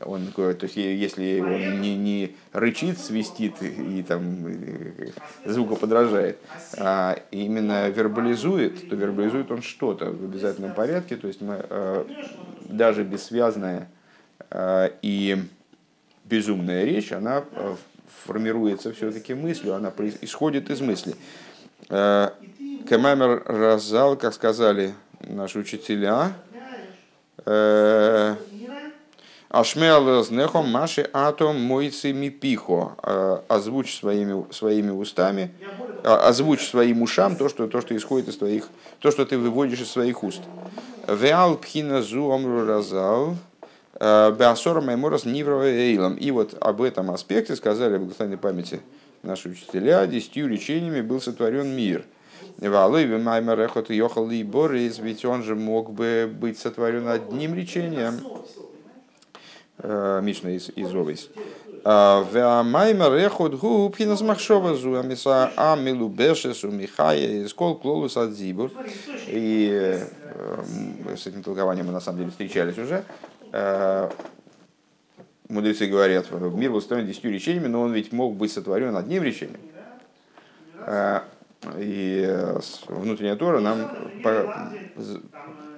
он, 0.00 0.26
то 0.32 0.56
есть, 0.62 0.76
если 0.76 1.40
он 1.40 1.80
не, 1.80 1.96
не 1.96 2.36
рычит, 2.52 2.98
свистит 2.98 3.60
и, 3.62 4.04
там 4.04 4.46
звукоподражает, 5.44 6.38
а 6.76 7.18
именно 7.32 7.88
вербализует, 7.88 8.88
то 8.88 8.94
вербализует 8.94 9.50
он 9.50 9.62
что-то 9.62 10.10
в 10.10 10.24
обязательном 10.24 10.72
порядке, 10.72 11.16
то 11.16 11.26
есть 11.26 11.40
мы, 11.40 11.64
даже 12.68 13.02
бессвязное 13.02 13.88
Э, 13.88 13.93
и 15.02 15.38
безумная 16.24 16.84
речь, 16.84 17.12
она 17.12 17.44
э, 17.52 17.76
формируется 18.24 18.92
все-таки 18.92 19.34
мыслью, 19.34 19.74
она 19.74 19.92
исходит 20.22 20.70
из 20.70 20.80
мысли. 20.80 21.14
Э, 21.88 22.30
Кемамер 22.88 23.42
Разал, 23.46 24.16
как 24.16 24.34
сказали 24.34 24.94
наши 25.20 25.58
учителя, 25.58 26.32
Ашмеал 29.48 30.24
знехом 30.24 30.68
маши 30.68 31.08
атом 31.12 31.60
мойцы 31.60 32.12
мипихо. 32.12 33.42
Озвучь 33.48 33.96
своими, 33.98 34.52
своими 34.52 34.90
устами, 34.90 35.52
озвучь 36.02 36.66
своим 36.66 37.02
ушам 37.02 37.36
то 37.36 37.48
что, 37.48 37.68
то, 37.68 37.80
что 37.80 37.96
исходит 37.96 38.28
из 38.28 38.36
твоих, 38.36 38.68
то, 38.98 39.12
что 39.12 39.24
ты 39.24 39.38
выводишь 39.38 39.80
из 39.80 39.90
своих 39.90 40.24
уст. 40.24 40.42
Веал 41.06 41.56
пхина 41.56 42.02
зу 42.02 42.32
омру 42.32 42.66
разал. 42.66 43.36
Беасора 43.98 44.80
Майморос 44.80 45.24
Ниврова 45.24 45.64
Эйлом. 45.64 46.16
И 46.16 46.30
вот 46.30 46.54
об 46.60 46.82
этом 46.82 47.10
аспекте 47.10 47.54
сказали 47.56 47.96
в 47.96 48.00
благословенной 48.00 48.38
памяти 48.38 48.80
наши 49.22 49.48
учителя, 49.48 50.06
десятью 50.06 50.48
речениями 50.48 51.00
был 51.00 51.20
сотворен 51.20 51.68
мир. 51.74 52.04
Валуеви 52.58 53.16
Маймер 53.16 53.60
Эхот 53.60 53.90
Йохал 53.90 54.30
и 54.30 54.42
Борис, 54.42 54.98
ведь 54.98 55.24
он 55.24 55.42
же 55.42 55.54
мог 55.54 55.90
бы 55.92 56.30
быть 56.32 56.58
сотворен 56.58 57.08
одним 57.08 57.54
речением. 57.54 58.20
Мишна 59.82 60.50
из, 60.50 60.70
из 60.76 60.94
Овейс. 60.94 61.30
Маймер 61.84 63.12
Эхот 63.14 63.54
Гу 63.54 63.90
Пхинас 63.90 64.20
Махшова 64.20 64.74
Зу 64.74 64.96
Амиса 64.96 65.52
Амилу 65.56 66.08
Бешесу 66.08 66.70
Михая. 66.70 67.46
И 69.26 69.98
с 71.16 71.26
этим 71.26 71.42
толкованием 71.42 71.86
мы 71.86 71.92
на 71.92 72.00
самом 72.00 72.18
деле 72.18 72.30
встречались 72.30 72.78
уже. 72.78 73.04
Э, 73.56 74.10
мудрецы 75.48 75.86
говорят, 75.86 76.26
мир 76.32 76.72
был 76.72 76.78
устроен 76.78 77.06
десятью 77.06 77.30
речениями, 77.30 77.68
но 77.68 77.82
он 77.82 77.92
ведь 77.92 78.10
мог 78.10 78.34
быть 78.34 78.50
сотворен 78.50 78.96
одним 78.96 79.22
речением. 79.22 79.60
Э, 80.80 81.20
и 81.78 82.28
внутренняя 82.88 83.36
Тора 83.36 83.60
нам 83.60 83.88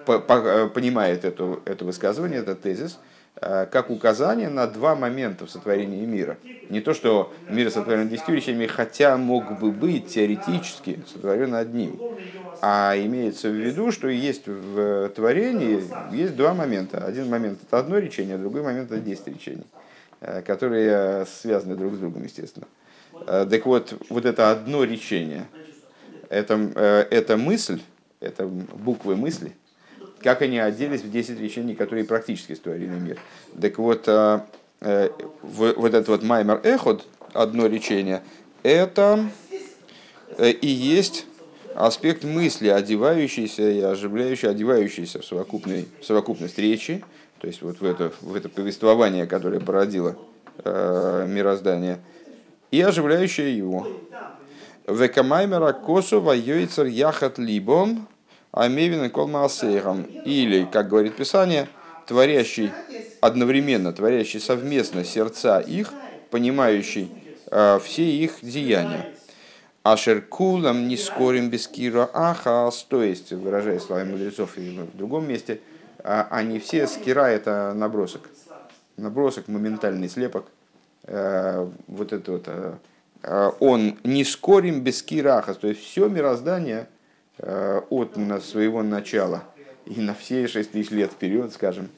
понимает 0.07 1.27
это, 1.27 1.61
это 1.67 1.85
высказывание, 1.85 2.39
этот 2.39 2.63
тезис, 2.63 2.99
э, 3.43 3.67
как 3.67 3.91
указание 3.91 4.49
на 4.49 4.67
два 4.67 4.95
момента 4.95 5.45
в 5.45 5.51
сотворении 5.51 6.07
мира. 6.07 6.39
Не 6.71 6.81
то, 6.81 6.95
что 6.95 7.35
мир 7.51 7.71
сотворен 7.71 8.09
десятью 8.09 8.37
речениями, 8.37 8.69
хотя 8.69 9.19
мог 9.19 9.61
бы 9.61 9.71
быть 9.71 10.07
теоретически 10.07 11.01
сотворен 11.13 11.55
одним. 11.55 12.01
А 12.63 12.95
имеется 12.97 13.49
в 13.49 13.55
виду, 13.55 13.93
что 13.93 14.09
есть 14.09 14.47
в 14.47 15.11
творении 15.11 15.85
есть 16.15 16.37
два 16.37 16.55
момента. 16.55 17.05
Один 17.05 17.29
момент 17.29 17.61
это 17.63 17.79
одно 17.79 17.99
речение, 17.99 18.37
а 18.37 18.39
другой 18.39 18.63
момент 18.63 18.91
это 18.91 19.01
десять 19.01 19.29
речений, 19.29 19.67
э, 20.21 20.43
которые 20.43 21.27
связаны 21.27 21.77
друг 21.77 21.95
с 21.95 21.99
другом, 21.99 22.25
естественно. 22.25 22.67
Э, 23.27 23.47
так 23.49 23.67
вот, 23.67 23.95
вот 24.09 24.25
это 24.25 24.51
одно 24.51 24.85
речение, 24.85 25.47
это, 26.29 26.55
э, 26.75 27.07
это 27.11 27.37
мысль, 27.37 27.81
это 28.21 28.47
буквы 28.47 29.17
мысли, 29.17 29.53
как 30.21 30.43
они 30.43 30.59
оделись 30.59 31.03
в 31.03 31.11
10 31.11 31.39
речений, 31.39 31.75
которые 31.75 32.05
практически 32.05 32.55
створили 32.55 32.99
мир. 32.99 33.19
Так 33.61 33.79
вот, 33.79 34.09
вот 34.81 35.95
этот 35.95 36.09
вот 36.09 36.23
Маймер 36.23 36.61
Эход, 36.65 37.07
одно 37.33 37.67
речение, 37.67 38.23
это 38.63 39.29
и 40.39 40.67
есть 40.67 41.27
аспект 41.77 42.25
мысли, 42.25 42.69
одевающийся 42.69 43.71
и 43.71 43.81
оживляющий, 43.81 44.49
одевающийся 44.49 45.21
в, 45.21 45.25
совокупной, 45.25 45.87
в 46.01 46.05
совокупность 46.05 46.59
речи, 46.59 47.05
то 47.39 47.47
есть 47.47 47.63
вот 47.63 47.81
в 47.81 47.85
это, 47.85 48.13
в 48.23 48.35
это 48.35 48.49
повествование, 48.49 49.27
которое 49.27 49.61
породило 49.61 50.17
э, 50.65 51.27
мироздание, 51.29 51.99
и 52.71 52.81
оживляющее 52.81 53.57
его. 53.57 53.87
Векамаймера 54.89 55.73
косу 55.73 56.21
воюйцер 56.21 56.87
яхат 56.87 57.39
либом, 57.39 58.09
амевин 58.53 59.11
колмаасейхам. 59.11 60.03
Или, 60.03 60.65
как 60.65 60.89
говорит 60.89 61.17
Писание, 61.17 61.69
творящий 62.07 62.71
одновременно, 63.21 63.93
творящий 63.93 64.41
совместно 64.41 65.05
сердца 65.05 65.61
их, 65.61 65.93
понимающий 66.31 67.11
э, 67.51 67.79
все 67.85 68.05
их 68.05 68.39
деяния. 68.43 69.16
Ашеркулам 69.93 70.89
не 70.89 70.97
скорим 70.97 71.49
без 71.49 71.69
кира 71.69 72.11
ахас, 72.13 72.83
то 72.85 73.03
есть, 73.03 73.33
выражая 73.33 73.79
слова 73.79 74.05
мудрецов 74.05 74.59
и 74.59 74.79
в 74.79 74.97
другом 74.97 75.29
месте, 75.29 75.61
а, 76.03 76.27
они 76.31 76.59
все 76.59 76.87
скира 76.87 77.29
это 77.29 77.73
набросок. 77.75 78.29
Набросок, 78.97 79.49
моментальный 79.49 80.09
слепок. 80.09 80.47
Э, 81.07 81.69
вот 81.87 82.13
это 82.13 82.33
вот. 82.33 82.45
Э, 82.47 82.75
э, 83.23 83.51
он 83.61 83.97
не 84.03 84.25
скорим 84.25 84.83
без 84.83 85.03
кирахас, 85.03 85.57
то 85.57 85.69
есть 85.69 85.81
все 85.81 86.09
мироздание 86.09 86.89
от 87.39 88.15
своего 88.43 88.83
начала 88.83 89.45
и 89.85 90.01
на 90.01 90.15
все 90.15 90.49
шесть 90.49 90.73
тысяч 90.73 90.91
лет 90.91 91.13
вперед, 91.13 91.53
скажем, 91.53 91.91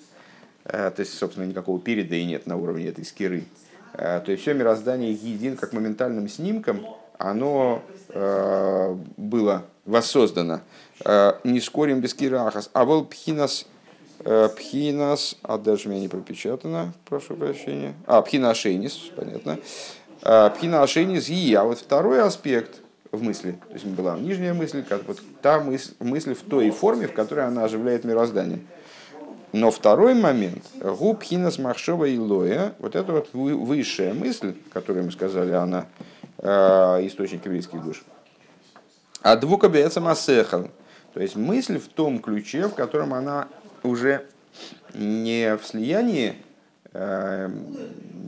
то 0.65 0.95
есть, 0.99 1.17
собственно, 1.17 1.45
никакого 1.45 1.81
переда 1.81 2.17
и 2.17 2.25
нет 2.25 2.49
на 2.49 2.57
уровне 2.57 2.89
этой 2.89 3.05
скиры. 3.05 3.45
То 3.93 4.25
есть 4.27 4.43
все 4.43 4.53
мироздание 4.53 5.13
един 5.13 5.57
как 5.57 5.73
моментальным 5.73 6.29
снимком, 6.29 6.85
оно 7.19 7.83
было 9.17 9.65
воссоздано. 9.85 10.61
Не 11.05 11.61
скорим 11.61 12.01
без 12.01 12.15
кирахас, 12.15 12.71
а 12.73 12.85
был 12.85 13.05
пхинас 13.05 13.67
Пхинас, 14.57 15.37
а 15.43 15.59
даже 15.59 15.89
у 15.89 15.93
меня 15.93 16.01
не 16.01 16.09
пропечатано, 16.09 16.93
прошу 17.09 17.37
прощения. 17.37 17.95
А, 18.05 18.21
пхина 18.21 18.51
ашенис, 18.51 18.99
понятно. 19.15 19.61
Пхина 20.23 20.83
ашенис 20.83 21.29
и 21.29 21.55
а 21.55 21.63
вот 21.63 21.79
второй 21.79 22.21
аспект 22.21 22.81
в 23.13 23.23
мысли, 23.23 23.53
то 23.69 23.75
есть 23.75 23.87
была 23.87 24.19
нижняя 24.19 24.55
мысль, 24.55 24.83
как 24.83 25.07
вот 25.07 25.19
та 25.41 25.61
мысль, 25.61 25.93
мысль 26.01 26.35
в 26.35 26.43
той 26.43 26.71
форме, 26.71 27.07
в 27.07 27.13
которой 27.13 27.47
она 27.47 27.65
оживляет 27.65 28.05
мироздание. 28.05 28.61
Но 29.53 29.71
второй 29.71 30.15
момент, 30.15 30.63
губ 30.75 31.23
хинас 31.23 31.59
махшова 31.59 32.05
и 32.05 32.19
лоя, 32.19 32.75
вот 32.79 32.95
это 32.95 33.13
вот 33.13 33.31
высшая 33.33 34.13
мысль, 34.13 34.55
которую 34.73 35.07
мы 35.07 35.13
сказали, 35.13 35.53
она 35.53 35.87
э, 35.99 36.18
источник 36.41 37.45
еврейских 37.45 37.83
душ. 37.83 38.05
А 39.23 39.37
двука 39.37 39.69
беца 39.69 40.01
масехал, 40.01 40.71
то 41.13 41.21
есть 41.21 41.37
мысль 41.37 41.79
в 41.79 41.89
том 41.89 42.21
ключе, 42.21 42.69
в 42.69 42.75
котором 42.75 43.13
она 43.13 43.49
уже 43.83 44.25
не 44.95 45.57
в 45.57 45.67
слиянии, 45.67 46.37
э, 46.93 47.51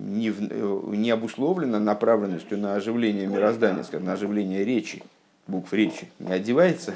не, 0.07 0.31
в, 0.31 0.94
не 0.94 1.11
обусловлена 1.11 1.79
направленностью 1.79 2.59
на 2.59 2.75
оживление 2.75 3.27
мироздания, 3.27 3.85
скажем, 3.85 4.07
на 4.07 4.14
оживление 4.14 4.64
речи, 4.64 5.03
букв 5.46 5.73
речи. 5.73 6.11
Не 6.18 6.33
одевается, 6.33 6.94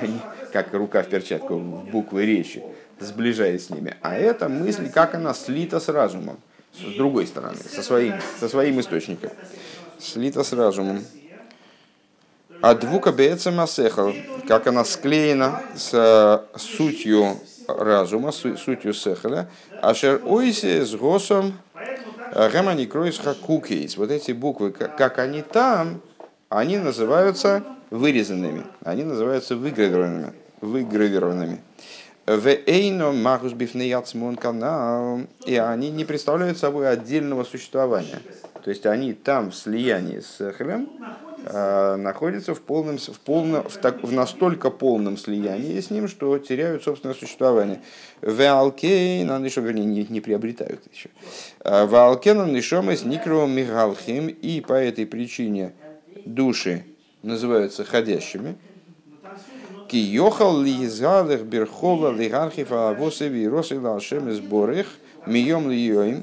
как 0.52 0.72
рука 0.74 1.02
в 1.02 1.08
перчатку, 1.08 1.56
в 1.56 1.90
буквы 1.90 2.26
речи, 2.26 2.62
сближаясь 2.98 3.66
с 3.66 3.70
ними. 3.70 3.96
А 4.02 4.16
эта 4.16 4.48
мысль, 4.48 4.90
как 4.90 5.14
она 5.14 5.34
слита 5.34 5.80
с 5.80 5.88
разумом, 5.88 6.38
с 6.74 6.96
другой 6.96 7.26
стороны, 7.26 7.56
со 7.56 7.82
своим, 7.82 8.14
со 8.38 8.48
своим 8.48 8.80
источником. 8.80 9.30
Слита 9.98 10.44
с 10.44 10.52
разумом. 10.52 11.04
А 12.62 12.74
двука 12.74 13.12
беца 13.12 13.50
масехал, 13.50 14.12
как 14.48 14.66
она 14.66 14.84
склеена 14.84 15.62
с 15.76 16.44
сутью 16.56 17.36
разума, 17.68 18.32
сутью 18.32 18.94
сехеля, 18.94 19.48
ашер 19.82 20.22
ойсе 20.24 20.84
с 20.84 20.94
госом 20.94 21.58
гемани 22.34 22.86
кройс 22.86 23.18
хакукейс. 23.18 23.96
Вот 23.96 24.10
эти 24.10 24.32
буквы, 24.32 24.70
как 24.70 25.18
они 25.18 25.42
там, 25.42 26.00
они 26.48 26.78
называются 26.78 27.62
вырезанными, 27.90 28.64
они 28.84 29.04
называются 29.04 29.56
выгравированными. 29.56 30.32
выгравированными. 30.60 31.60
И 35.46 35.56
они 35.56 35.90
не 35.90 36.04
представляют 36.04 36.58
собой 36.58 36.88
отдельного 36.88 37.44
существования. 37.44 38.20
То 38.66 38.70
есть 38.70 38.84
они 38.84 39.14
там 39.14 39.52
в 39.52 39.54
слиянии 39.54 40.18
с 40.18 40.52
Хелем, 40.58 40.90
Э, 41.48 41.94
находятся 41.94 42.54
в, 42.56 42.60
полном, 42.60 42.98
в, 42.98 43.20
полном, 43.20 43.68
в, 43.68 43.76
так, 43.76 44.02
в 44.02 44.10
настолько 44.10 44.68
полном 44.68 45.16
слиянии 45.16 45.78
с 45.78 45.90
ним, 45.90 46.08
что 46.08 46.36
теряют 46.38 46.82
собственное 46.82 47.14
существование. 47.14 47.82
Валкейн, 48.20 49.44
еще, 49.44 49.60
вернее, 49.60 49.84
не, 49.84 50.04
не 50.08 50.20
приобретают 50.20 50.80
еще. 50.92 51.08
Э, 51.60 51.86
Валкейн, 51.86 52.52
нишомес, 52.52 53.04
никро, 53.04 53.46
мигалхим, 53.46 54.26
и 54.26 54.60
по 54.60 54.72
этой 54.72 55.06
причине 55.06 55.72
души 56.24 56.84
называются 57.22 57.84
ходящими. 57.84 58.56
Ки 59.88 59.96
йохал 59.96 60.60
ли 60.60 60.84
изгалых 60.84 61.44
берхова 61.44 62.12
лигархифа 62.12 62.88
авосеви 62.88 63.46
росила 63.46 63.94
ашем 63.94 64.32
сборых 64.32 64.88
мием 65.26 65.70
ли 65.70 66.22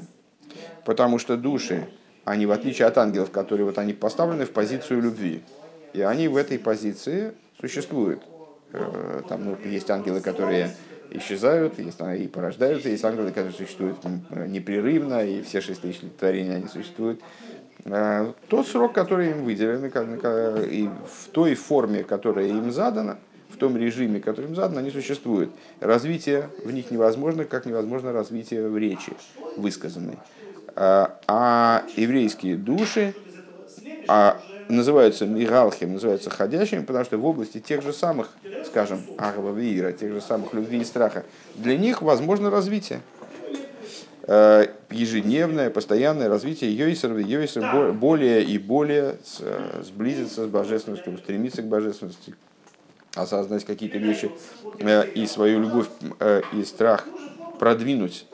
потому 0.84 1.18
что 1.18 1.38
души 1.38 1.88
они, 2.24 2.46
в 2.46 2.52
отличие 2.52 2.86
от 2.86 2.98
ангелов, 2.98 3.30
которые 3.30 3.66
вот 3.66 3.78
они 3.78 3.92
поставлены 3.92 4.46
в 4.46 4.50
позицию 4.50 5.02
любви. 5.02 5.42
И 5.92 6.00
они 6.02 6.28
в 6.28 6.36
этой 6.36 6.58
позиции 6.58 7.34
существуют. 7.60 8.22
Э, 8.72 9.22
там 9.28 9.44
ну, 9.44 9.56
есть 9.64 9.90
ангелы, 9.90 10.20
которые 10.20 10.70
исчезают, 11.10 11.78
есть 11.78 12.00
и 12.18 12.26
порождаются, 12.26 12.88
есть 12.88 13.04
ангелы, 13.04 13.28
которые 13.28 13.52
существуют 13.52 13.98
непрерывно, 14.48 15.24
и 15.24 15.42
все 15.42 15.60
шесть 15.60 15.82
тысяч 15.82 16.00
творений 16.18 16.56
они 16.56 16.68
существуют. 16.68 17.20
Э, 17.84 18.32
тот 18.48 18.66
срок, 18.66 18.92
который 18.92 19.30
им 19.30 19.44
выделен, 19.44 19.84
и 19.84 20.88
в 20.88 21.28
той 21.30 21.54
форме, 21.54 22.02
которая 22.02 22.46
им 22.46 22.72
задана, 22.72 23.18
в 23.54 23.56
том 23.56 23.76
режиме, 23.76 24.18
который 24.20 24.46
им 24.46 24.56
задан, 24.56 24.78
они 24.78 24.90
существуют. 24.90 25.50
Развитие 25.80 26.50
в 26.64 26.72
них 26.72 26.90
невозможно, 26.90 27.44
как 27.44 27.66
невозможно 27.66 28.12
развитие 28.12 28.68
в 28.68 28.76
речи 28.76 29.12
высказанной. 29.56 30.18
А, 30.76 31.18
а 31.28 31.84
еврейские 31.96 32.56
души 32.56 33.14
а, 34.08 34.40
называются 34.68 35.26
мигалхим, 35.26 35.92
называются 35.92 36.30
ходящими, 36.30 36.80
потому 36.80 37.04
что 37.04 37.18
в 37.18 37.24
области 37.24 37.60
тех 37.60 37.82
же 37.82 37.92
самых, 37.92 38.30
скажем, 38.64 38.98
агава 39.16 39.54
вира, 39.54 39.92
тех 39.92 40.12
же 40.12 40.20
самых 40.20 40.52
любви 40.52 40.80
и 40.80 40.84
страха, 40.84 41.24
для 41.54 41.78
них 41.78 42.02
возможно 42.02 42.50
развитие. 42.50 43.00
А, 44.26 44.68
ежедневное, 44.90 45.70
постоянное 45.70 46.28
развитие 46.28 46.74
Йойсер, 46.76 47.16
Йойсер 47.18 47.92
более 47.92 48.42
и 48.42 48.58
более 48.58 49.18
сблизиться 49.82 50.46
с 50.46 50.48
божественностью, 50.48 51.14
устремиться 51.14 51.62
к 51.62 51.66
божественности, 51.66 52.34
осознать 53.14 53.64
какие-то 53.64 53.98
вещи 53.98 54.30
э, 54.80 55.08
и 55.14 55.26
свою 55.26 55.60
любовь 55.60 55.86
э, 56.20 56.42
и 56.52 56.64
страх 56.64 57.06
продвинуть 57.58 58.26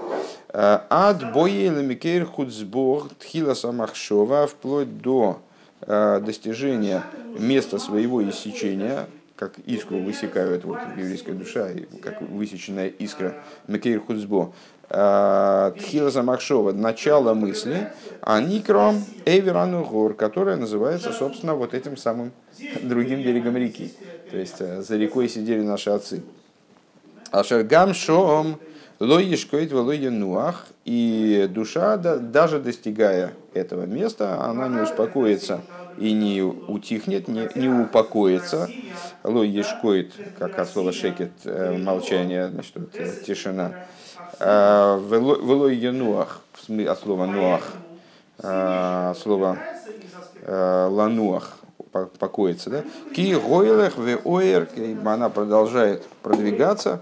Ад 0.53 1.33
боели 1.33 1.83
микейр 1.83 2.25
худсбор 2.25 3.09
тхила 3.21 3.55
самахшова 3.55 4.49
вплоть 4.49 5.01
до 5.01 5.41
э, 5.83 6.21
достижения 6.25 7.05
места 7.39 7.79
своего 7.79 8.29
иссечения, 8.29 9.07
как 9.37 9.59
искру 9.61 10.01
высекают 10.01 10.65
вот, 10.65 10.79
еврейская 10.97 11.33
душа, 11.33 11.69
как 12.03 12.21
высеченная 12.21 12.89
искра 12.89 13.37
Микейр 13.69 14.01
Худсбо, 14.01 14.53
э, 14.89 15.73
Тхила 15.79 16.11
Замахшова, 16.11 16.73
начало 16.73 17.33
мысли, 17.33 17.91
а 18.21 18.41
Никро 18.41 18.95
Эверану 19.25 19.85
Гор, 19.85 20.15
которая 20.15 20.57
называется, 20.57 21.13
собственно, 21.13 21.55
вот 21.55 21.75
этим 21.75 21.97
самым 21.97 22.33
другим 22.83 23.23
берегом 23.23 23.57
реки. 23.57 23.95
То 24.31 24.37
есть 24.37 24.57
э, 24.59 24.83
за 24.83 24.97
рекой 24.97 25.29
сидели 25.29 25.63
наши 25.63 25.91
отцы. 25.91 26.23
Ашергам 27.31 27.95
Шом 29.01 29.09
Лоишкоид 29.09 29.73
нуах, 30.11 30.67
и 30.85 31.49
душа, 31.51 31.97
даже 31.97 32.61
достигая 32.61 33.33
этого 33.55 33.87
места, 33.87 34.45
она 34.45 34.69
не 34.69 34.79
успокоится 34.83 35.63
и 35.97 36.13
не 36.13 36.43
утихнет, 36.43 37.27
не, 37.27 37.49
не 37.55 37.71
упокоится. 37.71 38.69
Лоишкоид, 39.25 40.13
как 40.39 40.59
от 40.59 40.69
слова 40.69 40.93
шекет, 40.93 41.33
э, 41.45 41.79
молчание, 41.79 42.51
значит, 42.51 42.73
вот, 42.77 42.91
э, 42.99 43.15
тишина. 43.27 43.73
А, 44.39 44.99
Велоенуах, 44.99 46.43
от 46.69 46.99
слова 46.99 47.25
нуах, 47.25 47.73
а, 48.39 49.15
слово 49.15 49.57
э, 50.43 50.89
лануах, 50.91 51.57
покоится, 51.91 52.69
да? 52.69 52.85
Ки 53.15 53.35
гойлех 53.35 53.97
ве 53.97 54.19
она 55.05 55.29
продолжает 55.31 56.05
продвигаться, 56.23 57.01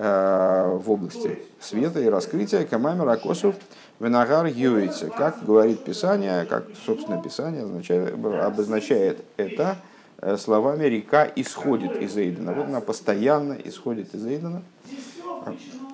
в 0.00 0.84
области 0.86 1.38
света 1.60 2.00
и 2.00 2.08
раскрытия 2.08 2.64
Камамер 2.64 3.06
Акосов 3.06 3.54
Венагар 4.00 4.46
Юице. 4.46 5.10
Как 5.10 5.44
говорит 5.44 5.84
Писание, 5.84 6.46
как, 6.46 6.64
собственно, 6.86 7.22
Писание 7.22 7.64
означает, 7.64 8.14
обозначает 8.14 9.18
это 9.36 9.76
э, 10.22 10.38
словами 10.38 10.86
«река 10.86 11.30
исходит 11.36 12.00
из 12.00 12.16
Эйдена». 12.16 12.54
Вот 12.54 12.66
она 12.66 12.80
постоянно 12.80 13.58
исходит 13.62 14.14
из 14.14 14.24
Эйдена. 14.24 14.62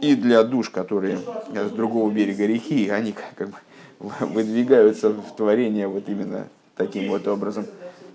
И 0.01 0.15
для 0.15 0.45
душ, 0.45 0.71
которые 0.71 1.19
с 1.53 1.71
другого 1.73 2.11
берега 2.11 2.47
реки, 2.47 2.89
они 2.91 3.13
как 3.35 3.49
бы 3.49 3.57
выдвигаются 4.21 5.11
в 5.11 5.35
творение 5.37 5.89
вот 5.89 6.09
именно 6.09 6.47
таким 6.77 7.09
вот 7.11 7.27
образом, 7.27 7.67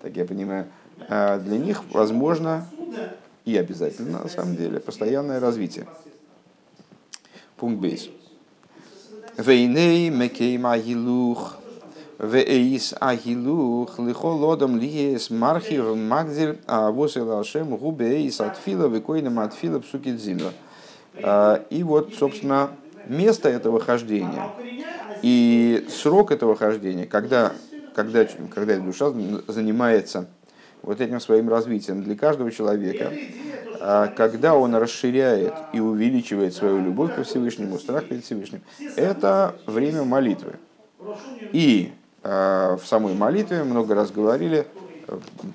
так 0.01 0.15
я 0.15 0.23
понимаю, 0.23 0.67
а 1.09 1.37
для 1.37 1.57
них 1.57 1.83
возможно 1.91 2.65
и 3.45 3.57
обязательно, 3.57 4.23
на 4.23 4.29
самом 4.29 4.55
деле, 4.55 4.79
постоянное 4.79 5.39
развитие. 5.39 5.87
Пункт 7.57 7.81
бейс. 7.81 8.09
Вейней 9.37 10.09
мекейм 10.09 10.67
агилух, 10.67 11.57
вейс 12.19 12.93
агилух, 12.99 13.97
лихолодом 13.99 14.77
лиес 14.77 15.29
мархив 15.29 15.95
магдзель, 15.95 16.59
а 16.67 16.91
восел 16.91 17.39
ашем 17.39 17.75
губейс 17.77 18.41
атфила, 18.41 18.87
векойнем 18.87 19.39
атфила 19.39 19.79
псукидзила. 19.79 20.53
А, 21.23 21.63
и 21.69 21.83
вот, 21.83 22.13
собственно, 22.13 22.71
место 23.07 23.49
этого 23.49 23.79
хождения 23.79 24.49
и 25.21 25.87
срок 25.89 26.31
этого 26.31 26.55
хождения, 26.55 27.05
когда, 27.05 27.53
когда, 27.95 28.25
когда 28.53 28.77
душа 28.77 29.11
занимается 29.47 30.27
вот 30.83 31.01
этим 31.01 31.19
своим 31.19 31.49
развитием 31.49 32.03
для 32.03 32.15
каждого 32.15 32.51
человека, 32.51 33.11
а 33.79 34.07
когда 34.07 34.55
он 34.55 34.75
расширяет 34.75 35.53
и 35.73 35.79
увеличивает 35.79 36.53
свою 36.53 36.81
любовь 36.81 37.15
ко 37.15 37.23
Всевышнему, 37.23 37.79
страх 37.79 38.05
перед 38.05 38.23
Всевышним, 38.23 38.61
это 38.95 39.55
время 39.65 40.03
молитвы. 40.03 40.53
И 41.51 41.91
в 42.23 42.81
самой 42.85 43.15
молитве 43.15 43.63
много 43.63 43.95
раз 43.95 44.11
говорили, 44.11 44.67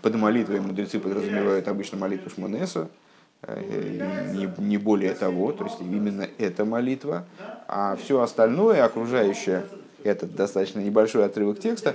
под 0.03 0.15
молитвой 0.17 0.61
мудрецы 0.61 0.99
подразумевают 0.99 1.69
обычно 1.69 1.99
молитву 1.99 2.29
Шмонеса, 2.31 2.89
не, 3.47 4.49
не 4.59 4.77
более 4.77 5.15
того, 5.15 5.53
то 5.53 5.65
есть 5.65 5.81
именно 5.81 6.27
эта 6.39 6.65
молитва, 6.65 7.25
а 7.69 7.95
все 7.97 8.21
остальное, 8.21 8.85
окружающее 8.85 9.63
этот 10.03 10.35
достаточно 10.35 10.81
небольшой 10.81 11.25
отрывок 11.25 11.61
текста, 11.61 11.95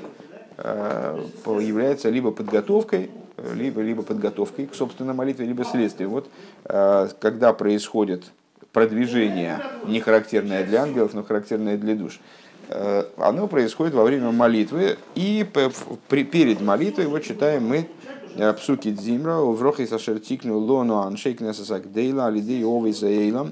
является 0.64 2.10
либо 2.10 2.32
подготовкой 2.32 3.10
либо, 3.56 3.82
либо 3.82 4.04
подготовкой 4.04 4.68
к 4.68 4.76
собственной 4.76 5.14
молитве, 5.14 5.46
либо 5.46 5.64
следствием. 5.64 6.12
Вот 6.12 6.28
э, 6.66 7.10
когда 7.20 7.54
происходит 7.54 8.24
продвижение, 8.74 9.60
не 9.86 10.00
характерное 10.00 10.66
для 10.66 10.84
ангелов, 10.84 11.14
но 11.14 11.24
характерное 11.24 11.78
для 11.78 11.96
душ, 11.96 12.20
э, 12.70 13.04
оно 13.18 13.48
происходит 13.48 13.94
во 13.94 14.04
время 14.04 14.32
молитвы, 14.32 14.98
и 15.16 15.46
перед 16.10 16.62
молитвой, 16.62 17.08
вот 17.08 17.24
читаем 17.24 17.68
мы 17.68 17.88
э, 18.36 18.54
Псуки 18.54 18.92
Дзимра, 18.92 19.38
Врохи 19.38 19.86
Сашертикну 19.86 20.58
Лону 20.58 21.00
Аншейкнесасак 21.00 21.92
Дейла, 21.92 22.28
Алидей 22.28 22.64
Овей 22.64 22.94
Заэйлам, 22.94 23.52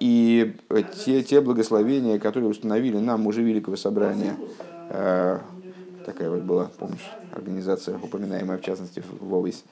и 0.00 0.54
те, 1.04 1.22
те 1.22 1.40
благословения, 1.40 2.18
которые 2.18 2.50
установили 2.50 2.98
нам 2.98 3.20
мужи 3.20 3.42
Великого 3.42 3.76
Собрания, 3.76 4.36
такая 6.06 6.30
вот 6.30 6.42
была, 6.42 6.70
помнишь, 6.78 7.10
организация, 7.32 7.98
упоминаемая 7.98 8.58
в 8.58 8.62
частности 8.62 9.00
в 9.00 9.26
Вовис, 9.26 9.64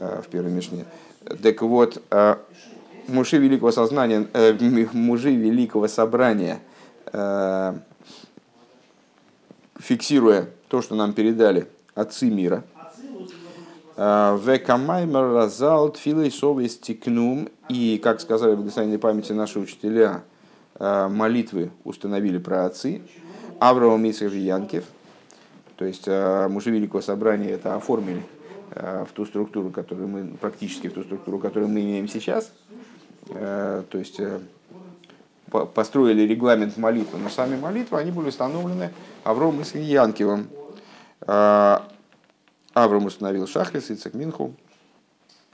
э, 0.00 0.22
в 0.24 0.28
первой 0.28 0.50
Мишне. 0.50 0.86
Так 1.42 1.60
вот, 1.60 2.02
э, 2.10 2.36
мужи 3.06 3.36
великого 3.36 3.70
сознания, 3.70 4.26
э, 4.32 4.54
мужи 4.92 5.32
великого 5.32 5.86
собрания, 5.86 6.60
фиксируя 9.78 10.48
то, 10.68 10.80
что 10.82 10.94
нам 10.94 11.12
передали 11.12 11.66
отцы 11.94 12.30
мира, 12.30 12.64
Векамаймер 13.96 15.32
разал 15.34 15.90
тфилой 15.90 16.30
стикнум. 16.30 17.48
И, 17.68 18.00
как 18.02 18.20
сказали 18.20 18.52
в 18.52 18.56
благословенной 18.58 18.98
памяти 18.98 19.32
наши 19.32 19.58
учителя, 19.58 20.22
молитвы 20.78 21.70
установили 21.84 22.38
про 22.38 22.66
отцы. 22.66 23.02
Авраам 23.58 24.08
Исаев 24.08 24.32
Янкев– 24.34 24.84
то 25.80 25.86
есть 25.86 26.02
э, 26.06 26.46
мужи 26.48 26.70
Великого 26.70 27.00
Собрания 27.00 27.52
это 27.52 27.74
оформили 27.74 28.22
э, 28.72 29.06
в 29.08 29.12
ту 29.14 29.24
структуру, 29.24 29.70
которую 29.70 30.08
мы, 30.08 30.36
практически 30.36 30.88
в 30.88 30.92
ту 30.92 31.02
структуру, 31.02 31.38
которую 31.38 31.70
мы 31.70 31.80
имеем 31.80 32.06
сейчас. 32.06 32.52
Э, 33.30 33.82
то 33.88 33.96
есть 33.96 34.20
построили 35.72 36.20
регламент 36.28 36.76
молитвы, 36.76 37.18
но 37.18 37.30
сами 37.30 37.58
молитвы, 37.58 37.98
они 37.98 38.10
были 38.10 38.28
установлены 38.28 38.90
Авромом 39.24 39.64
и 39.72 39.78
Янкивым. 39.78 40.50
Авром 41.26 43.06
установил 43.06 43.46
Шахрис, 43.46 43.90
Ицек 43.90 44.12
Минху, 44.12 44.52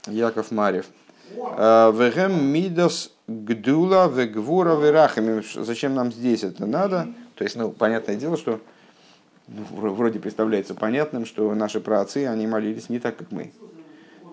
Яков 0.07 0.51
Марев. 0.51 0.87
Вегем 1.31 2.47
мидас 2.47 3.11
гдула 3.29 4.09
вегвура 4.09 4.75
верахами. 4.75 5.41
Зачем 5.55 5.95
нам 5.95 6.11
здесь 6.11 6.43
это 6.43 6.65
надо? 6.65 7.07
То 7.35 7.45
есть, 7.45 7.55
ну, 7.55 7.71
понятное 7.71 8.17
дело, 8.17 8.35
что 8.35 8.59
вроде 9.47 10.19
представляется 10.19 10.75
понятным, 10.75 11.25
что 11.25 11.53
наши 11.55 11.79
праотцы, 11.79 12.25
они 12.25 12.47
молились 12.47 12.89
не 12.89 12.99
так, 12.99 13.17
как 13.17 13.31
мы. 13.31 13.51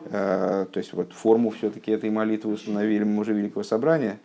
Э, 0.07 0.67
то 0.71 0.79
есть 0.79 0.93
вот 0.93 1.13
форму 1.13 1.51
все-таки 1.51 1.91
этой 1.91 2.11
молитвы 2.11 2.53
установили 2.53 3.05
мужи 3.05 3.33
Великого 3.33 3.63
Собрания, 3.63 4.19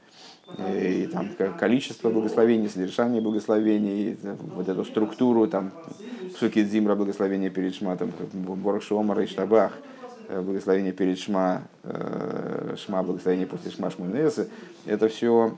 и 0.57 1.07
там 1.13 1.29
количество 1.59 2.09
благословений, 2.09 2.69
содержание 2.69 3.21
благословений, 3.21 4.17
вот 4.55 4.67
эту 4.67 4.83
структуру, 4.83 5.47
там, 5.47 5.71
Псуки 6.33 6.63
Дзимра, 6.63 6.95
благословение 6.95 7.51
перед 7.51 7.75
Шма, 7.75 7.95
там, 7.97 8.11
Борг 8.33 8.81
Шомара 8.81 9.23
и 9.23 9.27
Штабах, 9.27 9.73
э, 10.27 10.41
благословение 10.41 10.91
перед 10.91 11.19
Шма, 11.19 11.67
э, 11.83 12.75
Шма, 12.77 13.03
благословение 13.03 13.45
после 13.45 13.69
Шма 13.71 13.91
Шмунесы, 13.91 14.49
это 14.85 15.07
все, 15.07 15.55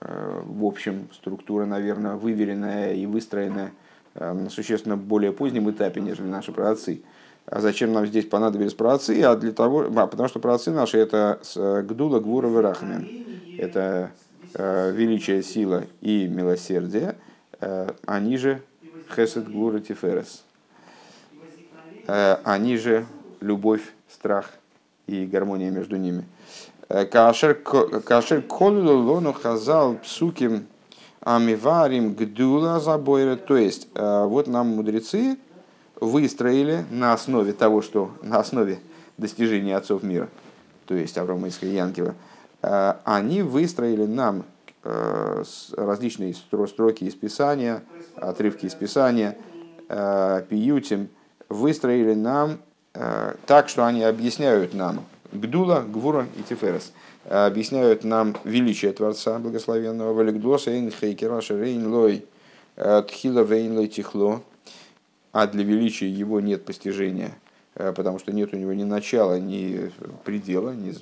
в 0.00 0.64
общем, 0.64 1.08
структура, 1.12 1.64
наверное, 1.64 2.16
выверенная 2.16 2.94
и 2.94 3.06
выстроенная 3.06 3.70
на 4.14 4.50
существенно 4.50 4.96
более 4.96 5.32
позднем 5.32 5.70
этапе, 5.70 6.00
нежели 6.00 6.26
наши 6.26 6.52
праотцы. 6.52 7.02
А 7.46 7.60
зачем 7.60 7.92
нам 7.92 8.06
здесь 8.06 8.26
понадобились 8.26 8.74
праотцы? 8.74 9.20
А 9.22 9.34
для 9.36 9.52
того, 9.52 9.86
а, 9.94 10.06
потому 10.06 10.28
что 10.28 10.38
праотцы 10.38 10.70
наши 10.70 10.98
это 10.98 11.40
э, 11.56 11.82
Гдула, 11.82 12.20
Гвура, 12.20 12.46
Верахмен. 12.46 13.56
Это 13.58 14.12
э, 14.54 14.92
величие, 14.92 15.42
сила 15.42 15.84
и 16.00 16.26
милосердие, 16.28 17.16
э, 17.60 17.90
они 18.06 18.36
же 18.36 18.62
Хесед, 19.14 19.50
Гвура, 19.50 19.80
Тиферес. 19.80 20.44
Э, 22.06 22.36
они 22.44 22.76
же 22.76 23.06
любовь, 23.40 23.82
страх 24.08 24.50
и 25.06 25.26
гармония 25.26 25.70
между 25.70 25.96
ними. 25.96 26.24
Кашер 26.88 27.54
колю 28.42 28.98
лону 28.98 29.32
хазал 29.32 29.96
псуким 29.96 30.66
Амиварим 31.22 32.14
гдула 32.14 32.80
забойра. 32.80 33.36
То 33.36 33.56
есть, 33.56 33.88
э, 33.94 34.24
вот 34.26 34.48
нам 34.48 34.68
мудрецы 34.68 35.38
выстроили 36.00 36.84
на 36.90 37.12
основе 37.12 37.52
того, 37.52 37.80
что 37.80 38.10
на 38.22 38.38
основе 38.38 38.80
достижения 39.18 39.76
отцов 39.76 40.02
мира, 40.02 40.28
то 40.86 40.94
есть 40.94 41.16
Авраама 41.16 41.48
Исха 41.48 41.66
и 41.66 41.74
Янкива, 41.74 42.14
э, 42.62 42.94
они 43.04 43.42
выстроили 43.42 44.04
нам 44.04 44.44
э, 44.82 45.44
различные 45.76 46.34
строки 46.34 47.04
из 47.04 47.14
Писания, 47.14 47.82
отрывки 48.16 48.66
из 48.66 48.74
Писания, 48.74 49.36
пиютим, 49.88 51.08
выстроили 51.50 52.14
нам 52.14 52.58
так, 53.46 53.68
что 53.68 53.84
они 53.84 54.02
объясняют 54.02 54.72
нам 54.72 55.04
Гдула, 55.32 55.84
Гвура 55.86 56.26
и 56.38 56.42
Тиферес– 56.42 56.92
объясняют 57.28 58.04
нам 58.04 58.36
величие 58.44 58.92
Творца 58.92 59.38
Благословенного, 59.38 60.12
Валикдоса, 60.12 60.70
Эйн 60.70 60.90
Хейкера, 60.90 61.40
Шерейн 61.40 61.86
Лой, 61.86 62.24
э, 62.76 63.02
Тхила 63.08 63.40
Вейн 63.40 63.76
Лой 63.76 63.88
Тихло, 63.88 64.42
а 65.32 65.46
для 65.46 65.64
величия 65.64 66.08
его 66.08 66.40
нет 66.40 66.64
постижения, 66.64 67.32
э, 67.74 67.92
потому 67.92 68.18
что 68.18 68.32
нет 68.32 68.52
у 68.52 68.56
него 68.56 68.72
ни 68.72 68.84
начала, 68.84 69.38
ни 69.38 69.90
предела, 70.24 70.70
ни, 70.70 70.94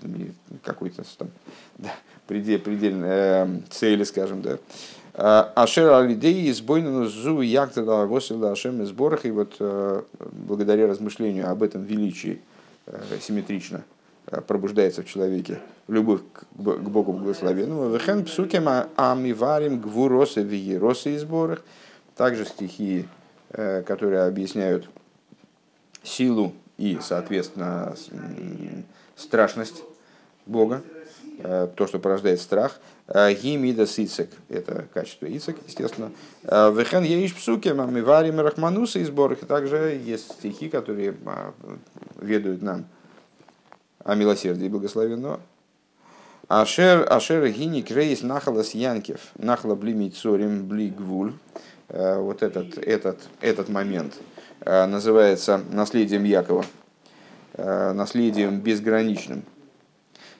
какой-то 0.62 1.02
там 1.16 1.30
да, 1.78 1.90
предел, 2.26 2.59
предельной 2.59 3.09
э, 3.09 3.61
цели, 3.70 4.04
скажем, 4.04 4.42
да. 4.42 4.59
Ашер 5.12 5.92
Алидей 5.92 6.48
из 6.48 6.61
Бойнану 6.61 7.06
Зу 7.06 7.40
Яктада 7.40 8.06
Восила 8.06 8.52
Ашем 8.52 8.80
из 8.80 8.92
Борах, 8.92 9.26
и 9.26 9.33
вот 9.33 9.56
благодаря 10.30 10.87
размышлению 10.87 11.50
об 11.50 11.64
этом 11.64 11.83
величии 11.83 12.40
симметрично 13.20 13.83
пробуждается 14.46 15.02
в 15.02 15.06
человеке 15.06 15.60
любовь 15.88 16.20
к 16.32 16.44
Богу 16.54 17.12
благословенному. 17.12 17.90
Вехен 17.90 18.24
псукем 18.24 18.68
амиварим 18.96 19.80
гвуросы 19.80 20.42
виеросы 20.42 21.14
и 21.14 21.18
сборах. 21.18 21.62
Также 22.16 22.44
стихи, 22.44 23.08
э, 23.50 23.82
которые 23.82 24.22
объясняют 24.22 24.88
силу 26.02 26.52
и, 26.78 26.98
соответственно, 27.02 27.94
страшность 29.16 29.82
Бога, 30.46 30.82
э, 31.38 31.68
то, 31.74 31.86
что 31.86 31.98
порождает 31.98 32.40
страх. 32.40 32.78
Э, 33.08 33.32
Гимида 33.34 33.86
сицек– 33.86 34.30
это 34.48 34.86
качество 34.94 35.26
ицек, 35.26 35.56
естественно. 35.66 36.12
Вехен 36.44 37.02
еиш 37.02 37.34
псукем 37.34 37.80
амиварим 37.80 38.38
рахмануса 38.40 39.00
и 39.00 39.04
сборах. 39.04 39.40
Также 39.40 40.00
есть 40.04 40.32
стихи, 40.32 40.68
которые 40.68 41.16
ведают 42.20 42.62
нам 42.62 42.84
о 44.04 44.14
милосердии 44.14 44.68
благословенного. 44.68 45.40
Ашер, 46.48 47.06
ашер 47.10 47.48
гини 47.48 47.82
крейс 47.82 48.22
нахалас 48.22 48.74
янкев, 48.74 49.20
нахла 49.36 49.74
блими 49.74 50.08
цорим 50.08 50.66
бли 50.66 50.90
гвуль. 50.90 51.32
Э, 51.92 52.18
вот 52.18 52.42
этот, 52.42 52.78
этот, 52.78 53.18
этот 53.40 53.68
момент 53.68 54.14
э, 54.60 54.87
называется 54.87 55.60
наследием 55.70 56.22
Якова, 56.22 56.64
э, 57.54 57.92
наследием 57.92 58.60
безграничным. 58.60 59.42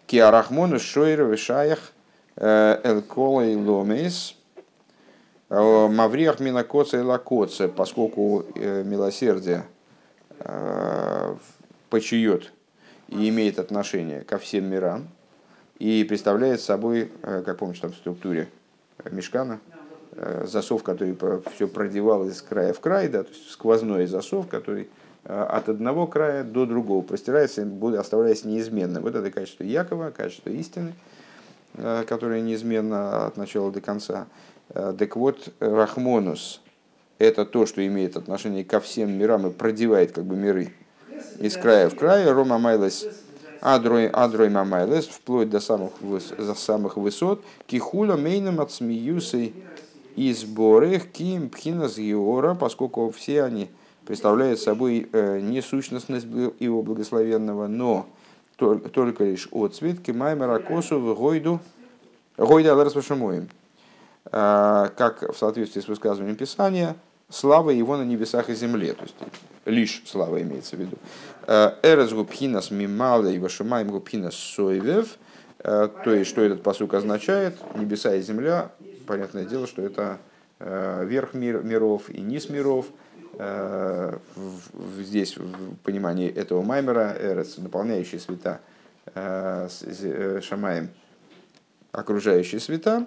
Киарахмону 0.07 0.79
шойр 0.79 1.25
вишаях 1.25 1.93
элкола 2.37 3.43
и 3.43 3.55
ломейс, 3.55 4.35
мавриах 5.49 6.41
минакоца 6.41 6.99
и 6.99 7.03
лакоца, 7.03 7.69
поскольку 7.69 8.47
милосердие 8.57 9.67
почует 11.91 12.53
и 13.11 13.29
имеет 13.29 13.59
отношение 13.59 14.23
ко 14.23 14.39
всем 14.39 14.65
мирам, 14.65 15.09
и 15.79 16.05
представляет 16.05 16.61
собой, 16.61 17.11
э, 17.23 17.43
как 17.45 17.59
помните 17.59 17.81
там 17.83 17.93
в 17.93 17.97
структуре 17.97 18.49
э, 18.99 19.11
мешкана, 19.11 19.61
э, 20.13 20.45
засов, 20.47 20.83
который 20.83 21.17
все 21.55 21.67
продевал 21.67 22.27
из 22.29 22.41
края 22.43 22.73
в 22.73 22.81
край, 22.81 23.09
да, 23.09 23.25
то 23.25 23.31
есть 23.31 23.51
сквозной 23.51 24.07
засов, 24.07 24.47
который 24.49 24.89
от 25.25 25.69
одного 25.69 26.07
края 26.07 26.45
до 26.45 26.65
другого 26.65 27.03
простирается, 27.03 27.69
оставляясь 27.99 28.47
неизменным. 28.47 29.03
Вот 29.03 29.15
это 29.15 29.31
качество 29.31 29.65
Якова, 29.65 30.13
качество 30.13 30.49
истины, 30.49 30.95
которое 31.75 32.41
неизменно 32.41 33.27
от 33.27 33.37
начала 33.37 33.71
до 33.71 33.83
конца. 33.83 34.29
Так 34.73 35.17
вот, 35.17 35.53
Рахмонус– 35.61 36.63
это 37.19 37.45
то, 37.45 37.67
что 37.67 37.87
имеет 37.87 38.17
отношение 38.17 38.65
ко 38.65 38.81
всем 38.81 39.13
мирам 39.13 39.47
и 39.47 39.51
продевает 39.51 40.13
как 40.13 40.25
бы 40.25 40.37
миры 40.37 40.73
из 41.39 41.57
края 41.57 41.89
в 41.89 41.97
край. 41.97 42.31
Рома 42.31 42.59
Майлес 42.59 43.07
Адрой, 43.63 44.09
адрой 44.11 44.49
Мамайлес, 44.49 45.07
вплоть 45.07 45.51
до 45.51 45.61
самых, 45.61 45.93
за 46.39 46.55
самых 46.55 46.97
высот, 46.97 47.43
кихула 47.67 48.17
мейном 48.17 48.59
от 48.61 48.73
смеюсы 48.73 49.53
и 50.17 50.33
сборых 50.33 51.13
ким 51.13 51.51
пхинас 51.51 51.99
геора, 51.99 52.55
поскольку 52.55 53.11
все 53.11 53.43
они 53.43 53.69
представляют 54.07 54.61
собой 54.61 55.11
э, 55.13 55.41
не 55.41 55.61
сущностность 55.61 56.27
его 56.59 56.83
благословенного, 56.83 57.67
но 57.67 58.07
только 58.57 59.25
лишь 59.25 59.49
отцвет 59.53 60.01
кимаймера 60.01 60.59
косу 60.59 60.99
в 60.99 61.15
гойду 61.15 61.61
гойда. 62.39 62.93
Э, 64.33 64.89
как 64.97 65.35
в 65.35 65.37
соответствии 65.37 65.83
с 65.83 65.89
высказыванием 65.89 66.37
Писания, 66.37 66.97
слава 67.31 67.71
его 67.71 67.97
на 67.97 68.03
небесах 68.03 68.51
и 68.51 68.55
земле. 68.55 68.93
То 68.93 69.03
есть 69.03 69.15
лишь 69.65 70.03
слава 70.07 70.41
имеется 70.43 70.77
в 70.77 70.81
виду. 70.81 70.97
Э, 71.47 71.73
Эрес 71.83 72.13
губхинас 72.13 72.71
мимала 72.71 73.29
и 73.29 73.39
вашимаем 73.39 73.89
губхинас 73.89 74.35
сойвев. 74.35 75.17
Э, 75.59 75.89
то 76.05 76.15
есть, 76.15 76.31
что 76.31 76.43
этот 76.43 76.63
посук 76.63 76.95
означает? 76.95 77.57
Небеса 77.77 78.15
и 78.15 78.21
земля. 78.21 78.73
Понятное 79.07 79.45
дело, 79.45 79.67
что 79.67 79.83
это 79.83 80.19
э, 80.59 81.05
верх 81.07 81.35
мир, 81.35 81.63
миров 81.63 82.11
и 82.11 82.21
низ 82.21 82.49
миров. 82.49 82.87
Здесь 84.99 85.37
в 85.39 85.77
понимании 85.77 86.29
этого 86.29 86.63
маймера, 86.63 87.17
Эрес, 87.19 87.57
наполняющий 87.57 88.19
света 88.19 88.61
Шамаем, 89.15 90.91
окружающие 91.91 92.61
света, 92.61 93.07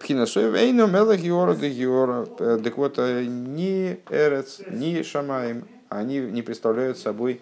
Пхинасоев 0.00 0.54
Эйну 0.54 0.86
Мелах 0.86 1.20
Геора 1.20 1.54
де 1.54 1.70
Геора. 1.70 2.26
Так 2.26 2.76
вот, 2.78 2.98
ни 2.98 4.00
Эрец, 4.10 4.60
ни 4.70 5.02
Шамаем, 5.02 5.66
они 5.88 6.18
не 6.18 6.42
представляют 6.42 6.98
собой 6.98 7.40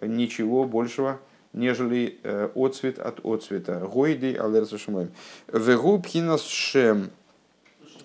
ничего 0.00 0.64
большего, 0.64 1.18
нежели 1.52 2.18
э, 2.22 2.48
отцвет 2.54 2.98
от 2.98 3.24
отцвета. 3.24 3.80
Гойди 3.92 4.36
алерса 4.36 4.78
шумаем. 4.78 5.10
Вегу 5.52 5.98
пхинас 5.98 6.42
шем. 6.44 7.10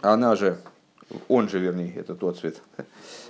Она 0.02 0.36
же, 0.36 0.58
он 1.28 1.48
же, 1.50 1.60
вернее, 1.60 1.94
этот 1.96 2.24
отцвет, 2.24 2.62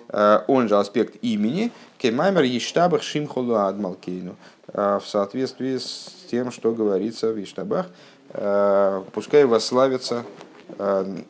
э, 0.10 0.40
он 0.48 0.70
же 0.70 0.78
аспект 0.78 1.18
имени, 1.22 1.72
кемаймер 1.98 2.44
ештабах 2.44 3.04
шимхолу 3.04 3.56
адмалкейну. 3.56 4.36
Э, 4.68 5.00
в 5.04 5.08
соответствии 5.08 5.78
с 5.78 6.26
тем, 6.30 6.52
что 6.52 6.74
говорится 6.74 7.32
в 7.32 7.44
Иштабах, 7.44 7.88
пускай 9.14 9.46
восславится 9.46 10.24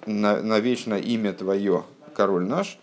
навечно 0.05 0.95
имя 0.95 1.33
Твое, 1.33 1.83
король 2.15 2.45
наш, 2.45 2.77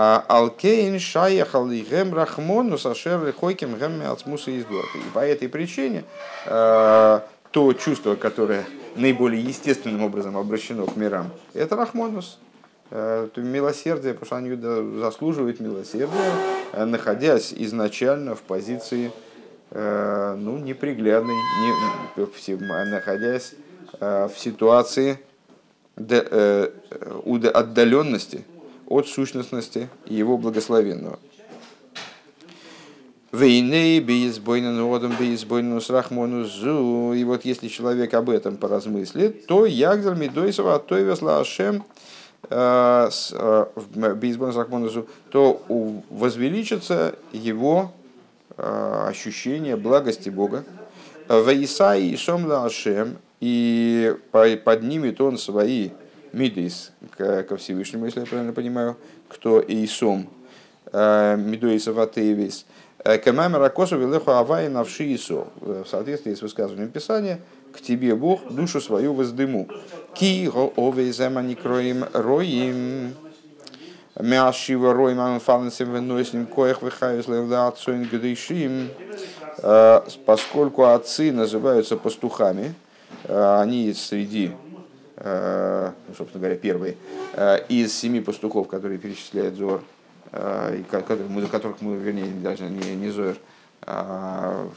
а 0.00 0.24
Алкейн 0.28 1.00
шаяхал 1.00 1.68
и 1.72 1.80
гем 1.80 2.14
рахмону 2.14 2.78
сашер 2.78 3.32
хойким 3.32 3.76
гем 3.76 4.00
ацмуса. 4.08 4.52
И 4.52 4.62
по 5.12 5.18
этой 5.18 5.48
причине 5.48 6.04
э, 6.46 7.20
то 7.50 7.72
чувство, 7.72 8.14
которое 8.14 8.64
наиболее 8.94 9.42
естественным 9.42 10.04
образом 10.04 10.36
обращено 10.36 10.86
к 10.86 10.94
мирам, 10.94 11.32
это 11.52 11.74
рахмонус. 11.74 12.38
Э, 12.92 13.28
милосердие, 13.34 14.14
потому 14.14 14.26
что 14.26 14.36
они 14.36 15.00
заслуживают 15.00 15.58
милосердия, 15.58 16.32
э, 16.74 16.84
находясь 16.84 17.52
изначально 17.52 18.36
в 18.36 18.42
позиции 18.42 19.10
ну, 19.70 20.56
неприглядной, 20.56 21.34
не, 21.34 22.90
находясь 22.90 23.54
в 24.00 24.32
ситуации 24.34 25.18
отдаленности 27.54 28.44
от 28.86 29.08
сущностности 29.08 29.88
его 30.06 30.38
благословенного. 30.38 31.18
Вейней 33.30 34.00
бейсбойнен 34.00 34.80
родом 34.80 35.14
бейсбойнен 35.18 35.82
срахмону. 35.82 36.44
И 37.12 37.24
вот 37.24 37.44
если 37.44 37.68
человек 37.68 38.14
об 38.14 38.30
этом 38.30 38.56
поразмыслит, 38.56 39.46
то 39.46 39.66
ягдер 39.66 40.14
мидойсова 40.14 40.76
оттойвес 40.76 41.20
лашем 41.20 41.84
э, 42.48 43.10
э, 43.32 43.66
бейсбойнен 44.14 44.54
срахмону 44.54 44.88
зу, 44.88 45.06
то 45.30 45.60
возвеличится 46.08 47.16
его 47.32 47.92
э, 48.56 49.04
ощущение 49.08 49.76
благости 49.76 50.30
Бога. 50.30 50.64
Вейсай 51.28 52.04
и 52.04 52.16
сом 52.16 52.46
лашем, 52.46 53.18
и 53.40 54.16
поднимет 54.64 55.20
он 55.20 55.38
свои 55.38 55.90
Мидейс 56.32 56.92
ко 57.16 57.56
Всевышнему, 57.56 58.06
если 58.06 58.20
я 58.20 58.26
правильно 58.26 58.52
понимаю, 58.52 58.96
кто 59.28 59.62
Эйсом, 59.62 60.28
э, 60.92 61.36
Мидуэйса 61.36 61.92
Ватейвис, 61.92 62.66
э, 63.04 63.18
Камамер 63.18 63.62
Акосу 63.62 63.98
Велеху 63.98 64.30
Авай 64.32 64.68
Навши 64.68 65.14
Исо, 65.14 65.48
в 65.60 65.86
соответствии 65.86 66.34
с 66.34 66.42
высказыванием 66.42 66.90
Писания, 66.90 67.40
к 67.72 67.80
тебе 67.80 68.14
Бог 68.14 68.50
душу 68.50 68.80
свою 68.80 69.14
воздыму. 69.14 69.68
Ки 70.14 70.48
го 70.48 70.72
овей 70.76 71.12
зема 71.12 71.42
кроим 71.54 72.04
роим. 72.12 73.14
Мяшива 74.18 74.92
роим 74.92 75.20
амфалнсем 75.20 75.94
венойсним 75.94 76.46
коях 76.46 76.82
выхаюс 76.82 77.28
левда 77.28 77.68
отцоин 77.68 78.04
гдышим. 78.04 78.88
Э, 79.58 80.00
поскольку 80.26 80.84
отцы 80.84 81.30
называются 81.30 81.96
пастухами, 81.96 82.74
они 83.28 83.92
среди 83.94 84.52
Э, 85.20 85.90
ну, 86.06 86.14
собственно 86.14 86.42
говоря, 86.42 86.56
первые, 86.56 86.96
э, 87.34 87.66
из 87.68 87.92
семи 87.92 88.20
пастухов, 88.20 88.68
которые 88.68 88.98
перечисляет 88.98 89.56
Зор, 89.56 89.82
э, 90.30 90.78
и 90.80 90.82
которых 90.84 91.80
мы, 91.80 91.96
вернее, 91.96 92.30
даже 92.40 92.64
не, 92.64 92.94
не 92.94 93.10
Зор, 93.10 93.36
а 93.82 94.68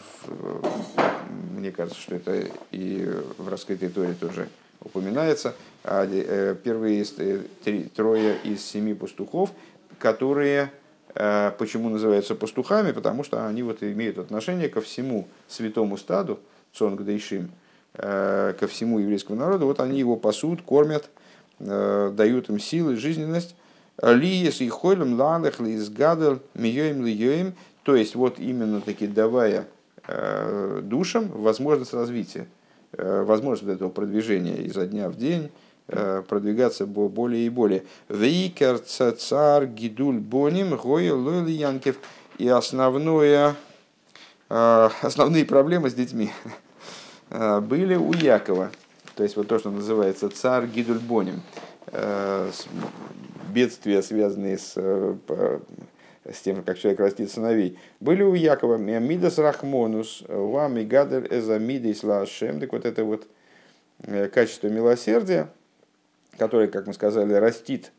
мне 1.56 1.72
кажется, 1.72 2.02
что 2.02 2.16
это 2.16 2.48
и 2.72 3.08
в 3.38 3.50
раскрытой 3.50 3.90
торе 3.90 4.14
тоже 4.14 4.48
упоминается, 4.80 5.54
а, 5.84 6.08
первые 6.56 7.06
трое 7.96 8.38
из 8.44 8.64
семи 8.64 8.94
пастухов, 8.94 9.52
которые 10.00 10.72
почему 11.58 11.90
называются 11.90 12.36
пастухами, 12.36 12.92
потому 12.92 13.24
что 13.24 13.46
они 13.46 13.64
вот 13.64 13.84
имеют 13.84 14.18
отношение 14.18 14.70
ко 14.70 14.82
всему 14.82 15.28
святому 15.48 15.98
стаду, 15.98 16.40
Цонг 16.72 17.02
Дейшим, 17.04 17.52
Э, 17.52 17.61
ко 17.94 18.68
всему 18.70 19.00
еврейскому 19.00 19.38
народу, 19.40 19.66
вот 19.66 19.80
они 19.80 20.00
его 20.00 20.16
пасут, 20.16 20.62
кормят, 20.62 21.10
э, 21.60 22.12
дают 22.16 22.50
им 22.50 22.60
силы, 22.60 22.96
жизненность. 22.96 23.56
Лиес 24.02 24.62
и 24.62 24.70
хойлем 24.70 25.20
лалех 25.20 25.60
лиес 25.60 25.90
гадел 25.90 26.40
миёим 26.54 27.06
лиёим, 27.06 27.54
то 27.84 27.96
есть 27.96 28.16
вот 28.16 28.40
именно 28.40 28.82
таки 28.82 29.06
давая 29.06 29.68
э, 30.08 30.80
душам 30.82 31.28
возможность 31.28 31.94
развития, 31.94 32.48
возможность 32.94 33.76
этого 33.76 33.90
продвижения 33.90 34.56
изо 34.64 34.88
дня 34.88 35.10
в 35.10 35.18
день, 35.18 35.52
продвигаться 35.88 36.86
более 36.86 37.46
и 37.46 37.50
более. 37.50 37.84
Вейкер 38.10 38.80
цар 38.80 39.68
гидуль 39.68 40.20
боним 40.20 40.76
гоя 40.78 41.14
лойли 41.14 41.52
янкев. 41.52 41.98
И 42.38 42.48
основное, 42.48 43.56
основные 44.50 45.46
проблемы 45.46 45.90
с 45.90 45.94
детьми. 45.94 46.32
Э, 47.32 47.62
были 47.62 47.96
у 47.96 48.14
Якова. 48.14 48.72
То 49.16 49.24
есть 49.24 49.36
вот 49.36 49.48
то, 49.48 49.58
что 49.58 49.72
называется 49.72 50.30
царь 50.30 50.68
Гидульбоним. 50.68 51.42
Э, 51.88 52.52
бедствия, 53.50 54.02
связанные 54.02 54.58
с, 54.58 54.74
э, 54.76 55.60
с 56.30 56.42
тем, 56.42 56.64
как 56.64 56.78
человек 56.78 57.00
растит 57.00 57.32
сыновей. 57.32 57.78
Были 58.00 58.24
у 58.24 58.34
Якова 58.34 58.78
Мидас 58.78 59.38
Рахмонус, 59.38 60.24
Вами 60.28 60.84
Гадер 60.84 61.28
Эзамидис 61.30 62.04
Лашем. 62.04 62.60
Так 62.60 62.72
вот 62.72 62.86
это 62.86 63.04
вот 63.04 63.28
качество 64.34 64.68
милосердия, 64.68 65.50
которое, 66.38 66.68
как 66.68 66.88
мы 66.88 66.94
сказали, 66.94 67.34
растит 67.34 67.92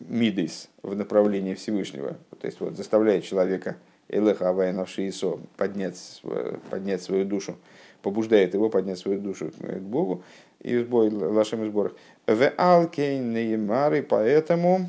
Мидис 0.00 0.68
в 0.82 0.94
направлении 0.94 1.54
Всевышнего. 1.54 2.16
То 2.40 2.46
есть 2.46 2.60
вот 2.60 2.76
заставляет 2.76 3.24
человека 3.24 3.76
Элеха 4.08 4.48
Авая 4.48 4.72
Навшиисо 4.72 5.38
поднять, 5.56 6.22
поднять 6.70 7.02
свою 7.02 7.24
душу, 7.24 7.56
побуждает 8.02 8.54
его 8.54 8.70
поднять 8.70 8.98
свою 8.98 9.20
душу 9.20 9.50
к 9.50 9.80
Богу 9.80 10.22
и 10.60 10.78
сбой 10.78 11.10
лашем 11.10 11.66
сборах. 11.66 11.92
В 12.26 12.52
Алкейн 12.56 13.32
Неймары, 13.32 14.02
поэтому 14.02 14.88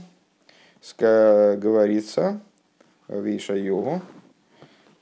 говорится 0.98 2.40
в 3.08 3.26
Ишайогу, 3.36 4.02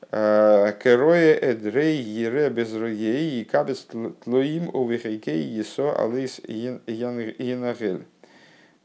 Керое 0.09 1.37
эдрей 1.37 2.01
ере 2.01 2.49
без 2.49 2.73
и 2.73 3.43
кабес 3.43 3.87
тлоим 4.23 4.69
увихайкей 4.73 5.41
есо 5.41 5.93
алис 5.93 6.39
янагель. 6.47 8.05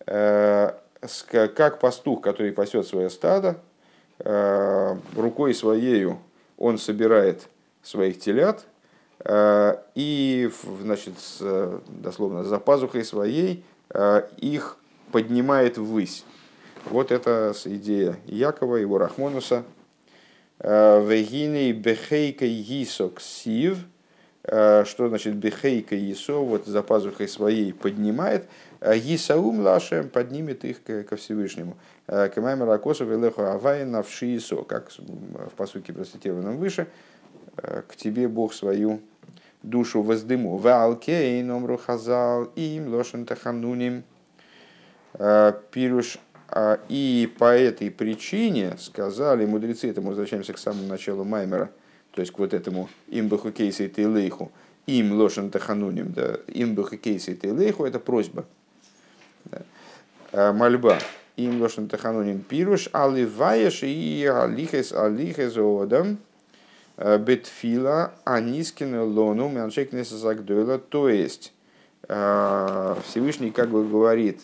Как 0.05 1.79
пастух, 1.79 2.23
который 2.23 2.53
пасет 2.53 2.87
свое 2.87 3.09
стадо, 3.09 3.57
Э, 3.57 3.72
рукой 4.25 5.55
своею 5.55 6.19
он 6.59 6.79
собирает 6.79 7.49
своих 7.83 8.21
телят, 8.21 8.65
э, 9.25 9.77
и, 9.95 10.51
значит, 10.81 11.15
дословно, 11.89 12.45
за 12.45 12.59
пазухой 12.59 13.05
своей 13.05 13.65
их 14.39 14.79
поднимает 15.11 15.77
ввысь. 15.77 16.25
Вот 16.87 17.13
это 17.13 17.53
идея 17.65 18.17
Якова, 18.27 18.77
его 18.77 18.99
Рахмонуса. 18.99 19.65
Вегиней 20.59 21.73
бехейка 21.73 22.47
гисок 22.47 23.21
сив. 23.21 23.79
Что 24.45 25.09
значит 25.09 25.37
бехейка 25.37 25.95
есо? 25.95 26.43
Вот 26.43 26.67
за 26.67 26.83
пазухой 26.83 27.29
своей 27.29 27.73
поднимает. 27.73 28.49
Гисаум 28.83 29.61
лашем 29.61 30.09
поднимет 30.09 30.65
их 30.65 30.83
ко 30.83 31.17
Всевышнему. 31.17 31.77
Камаймер 32.07 32.69
Акосов 32.71 33.11
и 33.11 33.17
Леху 33.17 33.43
Авай 33.43 33.85
навшиесо, 33.85 34.65
как 34.65 34.91
в 34.91 35.55
посуке 35.57 35.93
процитированном 35.93 36.57
выше, 36.57 36.89
к 37.57 37.95
тебе 37.97 38.29
Бог 38.29 38.55
свою 38.55 39.01
душу 39.63 40.03
воздыму. 40.03 40.57
Валкей 40.57 41.43
номру 41.43 41.77
хазал 41.77 42.45
им 42.57 42.89
лошен 42.89 43.25
тахануним. 43.25 44.03
Пируш 45.71 46.19
и 46.89 47.33
по 47.39 47.55
этой 47.55 47.91
причине 47.91 48.77
сказали 48.79 49.47
мудрецы, 49.47 49.89
это 49.91 50.01
мы 50.01 50.09
возвращаемся 50.09 50.53
к 50.53 50.59
самому 50.59 50.87
началу 50.87 51.25
Маймера, 51.25 51.71
то 52.11 52.21
есть 52.21 52.33
к 52.33 52.39
вот 52.39 52.53
этому 52.53 52.89
им 53.09 53.29
бахукейса 53.29 53.85
и 53.85 53.89
тейлейху, 53.89 54.51
им 54.87 55.13
лошен 55.13 55.51
тахануним, 55.51 56.13
да, 56.13 56.39
им 56.47 56.75
бахукейса 56.75 57.31
и 57.33 57.37
тейлейху, 57.37 57.85
это 57.85 57.99
просьба, 57.99 58.45
мольба. 60.33 60.99
Им 61.37 61.63
лошен 61.63 61.89
тахануним 61.89 62.41
пируш, 62.43 62.91
аливаеш 62.93 63.83
и 63.85 64.27
алихес 64.27 64.93
алихес 64.93 65.57
одам, 65.57 66.19
э, 66.99 67.17
бетфила 67.19 68.13
анискин 68.25 69.01
лону 69.01 69.49
мяншек 69.49 69.93
несазагдойла, 69.93 70.79
то 70.79 71.09
есть 71.09 71.55
э, 72.09 72.97
Всевышний 73.07 73.51
как 73.51 73.71
бы 73.71 73.89
говорит, 73.89 74.43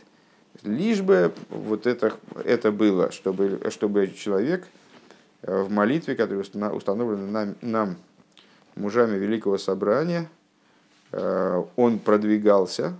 лишь 0.63 1.03
бы 1.03 1.33
вот 1.51 1.87
это, 1.87 2.15
это 2.43 2.73
было, 2.73 3.13
чтобы, 3.13 3.61
чтобы 3.71 4.09
человек 4.09 4.67
э, 5.43 5.63
в 5.63 5.71
молитве, 5.71 6.17
которая 6.17 6.43
установлена 6.73 7.27
нам, 7.27 7.55
нам 7.61 7.97
мужами 8.77 9.19
Великого 9.19 9.59
Собрания, 9.59 10.31
он 11.11 11.99
продвигался, 12.01 12.93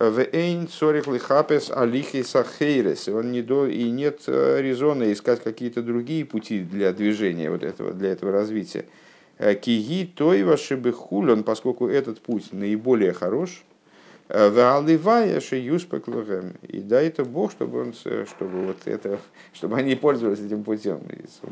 Вейн 0.00 0.66
цорих 0.66 1.06
лихапес 1.08 1.70
алихи 1.70 2.22
сахейрес. 2.22 3.08
Он 3.08 3.32
не 3.32 3.42
до, 3.42 3.66
и 3.66 3.90
нет 3.90 4.22
э, 4.28 4.62
резона 4.62 5.12
искать 5.12 5.42
какие-то 5.42 5.82
другие 5.82 6.24
пути 6.24 6.60
для 6.60 6.92
движения 6.94 7.50
вот 7.50 7.62
этого, 7.62 7.92
для 7.92 8.08
этого 8.10 8.32
развития. 8.32 8.86
Э, 9.36 9.54
Киги 9.54 10.06
той 10.06 10.42
ваши 10.42 10.80
хулен, 10.90 11.44
поскольку 11.44 11.86
этот 11.86 12.20
путь 12.20 12.50
наиболее 12.52 13.12
хорош. 13.12 13.62
Э, 14.28 14.48
Валивая 14.48 15.38
шеюспеклухем. 15.38 16.54
И 16.66 16.80
дай 16.80 17.08
это 17.08 17.26
Бог, 17.26 17.52
чтобы, 17.52 17.82
он, 17.82 17.92
чтобы, 17.92 18.64
вот 18.64 18.78
это, 18.86 19.20
чтобы 19.52 19.76
они 19.76 19.96
пользовались 19.96 20.40
этим 20.40 20.64
путем. 20.64 21.02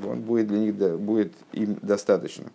Он 0.06 0.22
будет 0.22 0.46
для 0.46 0.58
них 0.58 0.74
будет 0.74 1.34
им 1.52 1.76
достаточно. 1.82 2.46